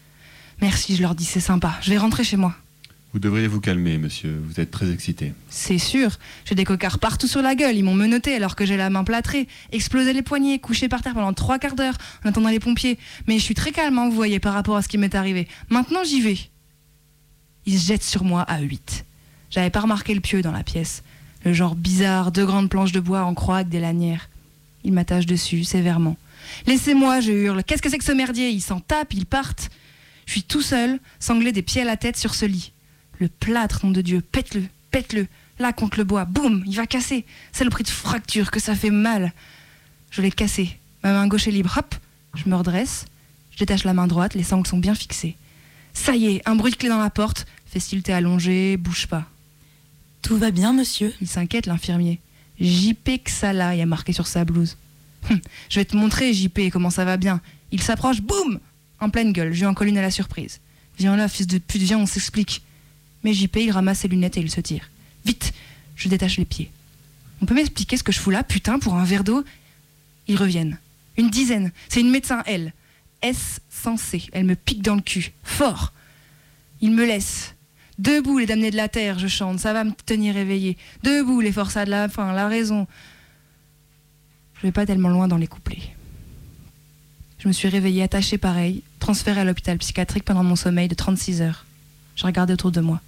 [0.60, 1.76] Merci, je leur dis, c'est sympa.
[1.82, 2.54] Je vais rentrer chez moi.
[3.14, 5.32] Vous devriez vous calmer, monsieur, vous êtes très excité.
[5.48, 8.76] C'est sûr, j'ai des cocards partout sur la gueule, ils m'ont menotté alors que j'ai
[8.76, 12.50] la main plâtrée, explosé les poignets, couché par terre pendant trois quarts d'heure en attendant
[12.50, 12.98] les pompiers.
[13.26, 15.48] Mais je suis très calme, hein, vous voyez, par rapport à ce qui m'est arrivé.
[15.70, 16.38] Maintenant j'y vais.
[17.64, 19.06] Ils se jettent sur moi à 8.
[19.50, 21.02] J'avais pas remarqué le pieu dans la pièce.
[21.46, 24.28] Le genre bizarre, deux grandes planches de bois en croix avec des lanières.
[24.84, 26.16] Ils m'attachent dessus, sévèrement.
[26.66, 27.64] Laissez-moi, je hurle.
[27.64, 28.50] Qu'est-ce que c'est que ce merdier?
[28.50, 29.70] Ils s'en tapent, ils partent.
[30.26, 32.72] Je suis tout seul, sanglé des pieds à la tête sur ce lit.
[33.18, 35.26] Le plâtre, nom de Dieu, pète-le, pète-le.
[35.58, 37.24] Là, contre le bois, boum, il va casser.
[37.52, 39.32] C'est le prix de fracture, que ça fait mal.
[40.10, 40.78] Je l'ai cassé.
[41.02, 41.94] Ma main gauche est libre, hop,
[42.34, 43.06] je me redresse.
[43.50, 45.36] Je détache la main droite, les sangles sont bien fixées.
[45.94, 47.46] Ça y est, un bruit de clé dans la porte.
[47.66, 49.28] Fais-t-il t'es allongé, bouge pas.
[50.22, 51.12] Tout va bien, monsieur?
[51.20, 52.20] Il s'inquiète, l'infirmier.
[52.60, 54.76] JP Xala, il y a marqué sur sa blouse.
[55.28, 57.40] Hum, je vais te montrer, JP, comment ça va bien.
[57.72, 58.60] Il s'approche, boum
[59.00, 60.60] En pleine gueule, je lui en colle une à la surprise.
[60.98, 62.62] Viens là, fils de pute, viens, on s'explique.
[63.32, 64.90] JP, il ramasse ses lunettes et il se tire.
[65.24, 65.52] Vite
[65.96, 66.70] Je détache les pieds.
[67.40, 69.44] On peut m'expliquer ce que je fous là, putain, pour un verre d'eau?
[70.26, 70.78] Ils reviennent.
[71.16, 71.72] Une dizaine.
[71.88, 72.72] C'est une médecin, elle.
[73.22, 74.22] S sans C.
[74.32, 75.32] Elle me pique dans le cul.
[75.42, 75.92] Fort.
[76.80, 77.54] Ils me laissent.
[77.98, 80.76] Debout les damnés de la terre, je chante, ça va me tenir éveillé.
[81.02, 82.86] Debout les forçats de la faim, la raison.
[84.56, 85.82] Je vais pas tellement loin dans les couplets.
[87.40, 91.42] Je me suis réveillée attachée pareil, transférée à l'hôpital psychiatrique pendant mon sommeil de 36
[91.42, 91.66] heures.
[92.14, 93.00] Je regardais autour de moi.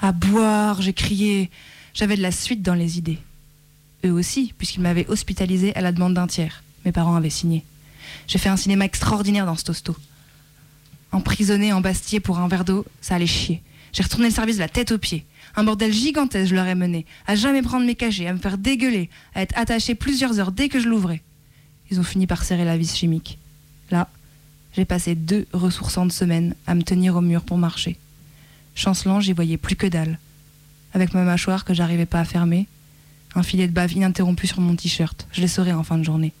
[0.00, 1.50] À boire, j'ai crié.
[1.94, 3.18] J'avais de la suite dans les idées.
[4.04, 6.62] Eux aussi, puisqu'ils m'avaient hospitalisée à la demande d'un tiers.
[6.84, 7.64] Mes parents avaient signé.
[8.26, 9.96] J'ai fait un cinéma extraordinaire dans ce tosto.
[11.12, 13.62] Emprisonné, embastillé pour un verre d'eau, ça allait chier.
[13.92, 15.24] J'ai retourné le service de la tête aux pieds.
[15.54, 17.06] Un bordel gigantesque, je leur ai mené.
[17.26, 20.68] À jamais prendre mes cachets, à me faire dégueuler, à être attaché plusieurs heures dès
[20.68, 21.22] que je l'ouvrais.
[21.90, 23.38] Ils ont fini par serrer la vis chimique.
[23.90, 24.08] Là,
[24.74, 27.96] j'ai passé deux ressourçantes semaines à me tenir au mur pour marcher.
[28.76, 30.18] Chancelant, j'y voyais plus que dalle.
[30.92, 32.68] Avec ma mâchoire que j'arrivais pas à fermer,
[33.34, 36.32] un filet de bave ininterrompu sur mon t-shirt, je les saurais en fin de journée.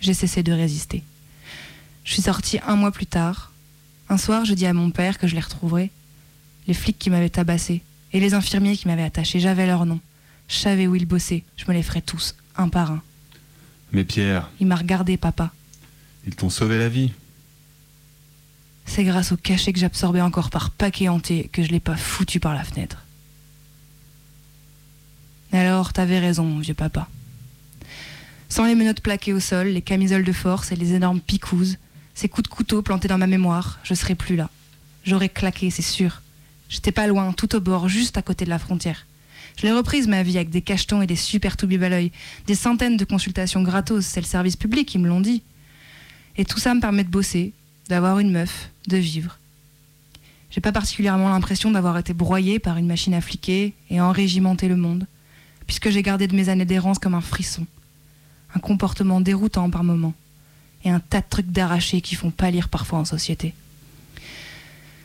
[0.00, 1.02] J'ai cessé de résister.
[2.04, 3.52] Je suis sortie un mois plus tard.
[4.08, 5.90] Un soir, je dis à mon père que je les retrouverai.
[6.66, 7.82] Les flics qui m'avaient tabassé
[8.12, 10.00] et les infirmiers qui m'avaient attaché, j'avais leur nom.
[10.48, 11.44] Je savais où ils bossaient.
[11.56, 13.02] Je me les ferais tous, un par un.
[13.92, 14.50] Mais Pierre.
[14.60, 15.52] Il m'a regardé, papa.
[16.26, 17.12] Ils t'ont sauvé la vie.
[18.88, 22.40] C'est grâce au cachet que j'absorbais encore par paquet hanté que je l'ai pas foutu
[22.40, 23.04] par la fenêtre.
[25.52, 27.06] Alors, t'avais raison, vieux papa.
[28.48, 31.76] Sans les menottes plaquées au sol, les camisoles de force et les énormes picouzes,
[32.14, 34.48] ces coups de couteau plantés dans ma mémoire, je serais plus là.
[35.04, 36.22] J'aurais claqué, c'est sûr.
[36.70, 39.06] J'étais pas loin, tout au bord, juste à côté de la frontière.
[39.56, 42.10] Je l'ai reprise ma vie avec des cachetons et des super toubibs à l'œil,
[42.46, 45.42] des centaines de consultations gratos, c'est le service public, qui me l'ont dit.
[46.36, 47.52] Et tout ça me permet de bosser,
[47.88, 49.38] d'avoir une meuf, de vivre.
[50.50, 54.76] J'ai pas particulièrement l'impression d'avoir été broyée par une machine à fliquer et enrégimenté le
[54.76, 55.06] monde,
[55.66, 57.66] puisque j'ai gardé de mes années d'errance comme un frisson,
[58.54, 60.14] un comportement déroutant par moments,
[60.84, 63.54] et un tas de trucs d'arrachés qui font pâlir parfois en société.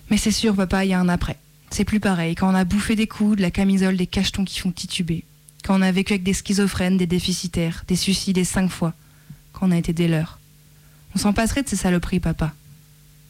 [0.10, 1.38] Mais c'est sûr, papa, il y a un après.
[1.70, 4.60] C'est plus pareil quand on a bouffé des coups, de la camisole, des cachetons qui
[4.60, 5.24] font tituber,
[5.64, 8.94] quand on a vécu avec des schizophrènes, des déficitaires, des suicides cinq fois,
[9.52, 10.40] quand on a été des leurs.
[11.16, 12.54] On s'en passerait de ces saloperies, papa.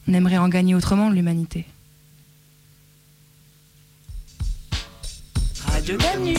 [0.06, 1.64] On aimerait en gagner autrement l'humanité.
[5.66, 6.34] Radio Canu.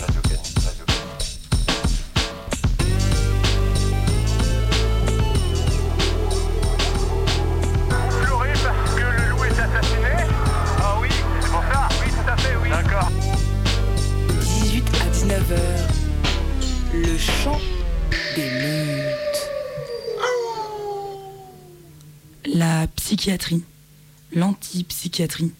[8.63, 10.16] Parce que le loup est assassiné
[10.80, 11.09] Ah oui,
[11.41, 12.70] c'est pour ça Oui, tout à fait, oui.
[12.70, 13.11] D'accord.
[14.41, 15.55] 18 à 19h.
[16.93, 17.59] Le chant
[18.36, 18.84] des meutes.
[22.56, 23.66] La psychiatrie,
[24.32, 25.51] l'antipsychiatrie,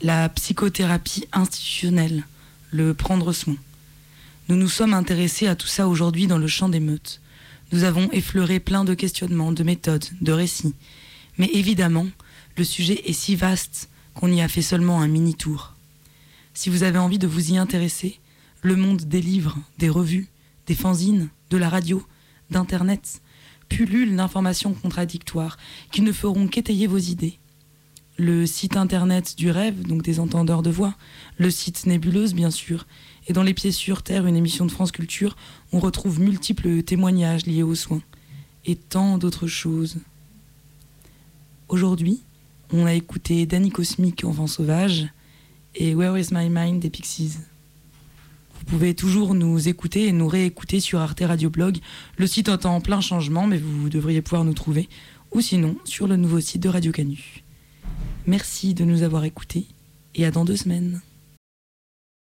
[0.00, 2.24] la psychothérapie institutionnelle,
[2.70, 3.56] le prendre soin.
[4.48, 7.20] Nous nous sommes intéressés à tout ça aujourd'hui dans le champ des meutes.
[7.70, 10.74] Nous avons effleuré plein de questionnements, de méthodes, de récits.
[11.36, 12.06] Mais évidemment,
[12.56, 15.74] le sujet est si vaste qu'on y a fait seulement un mini-tour.
[16.54, 18.20] Si vous avez envie de vous y intéresser,
[18.62, 20.28] le monde des livres, des revues,
[20.66, 22.02] des fanzines, de la radio,
[22.50, 23.20] d'Internet,
[23.68, 25.56] pullule d'informations contradictoires
[25.92, 27.38] qui ne feront qu'étayer vos idées.
[28.16, 30.94] Le site internet du rêve, donc des entendeurs de voix,
[31.36, 32.86] le site Nébuleuse bien sûr,
[33.28, 35.36] et dans Les Pieds sur Terre, une émission de France Culture,
[35.72, 38.02] on retrouve multiples témoignages liés aux soins,
[38.64, 39.98] et tant d'autres choses.
[41.68, 42.22] Aujourd'hui,
[42.72, 45.06] on a écouté Danny Cosmic, Enfant Sauvage,
[45.74, 47.36] et Where is My Mind des Pixies.
[48.68, 51.78] Pouvez toujours nous écouter et nous réécouter sur Arte Radio Blog.
[52.18, 54.90] Le site est en plein changement, mais vous devriez pouvoir nous trouver.
[55.32, 57.42] Ou sinon, sur le nouveau site de Radio Canu.
[58.26, 59.64] Merci de nous avoir écoutés
[60.14, 61.00] et à dans deux semaines.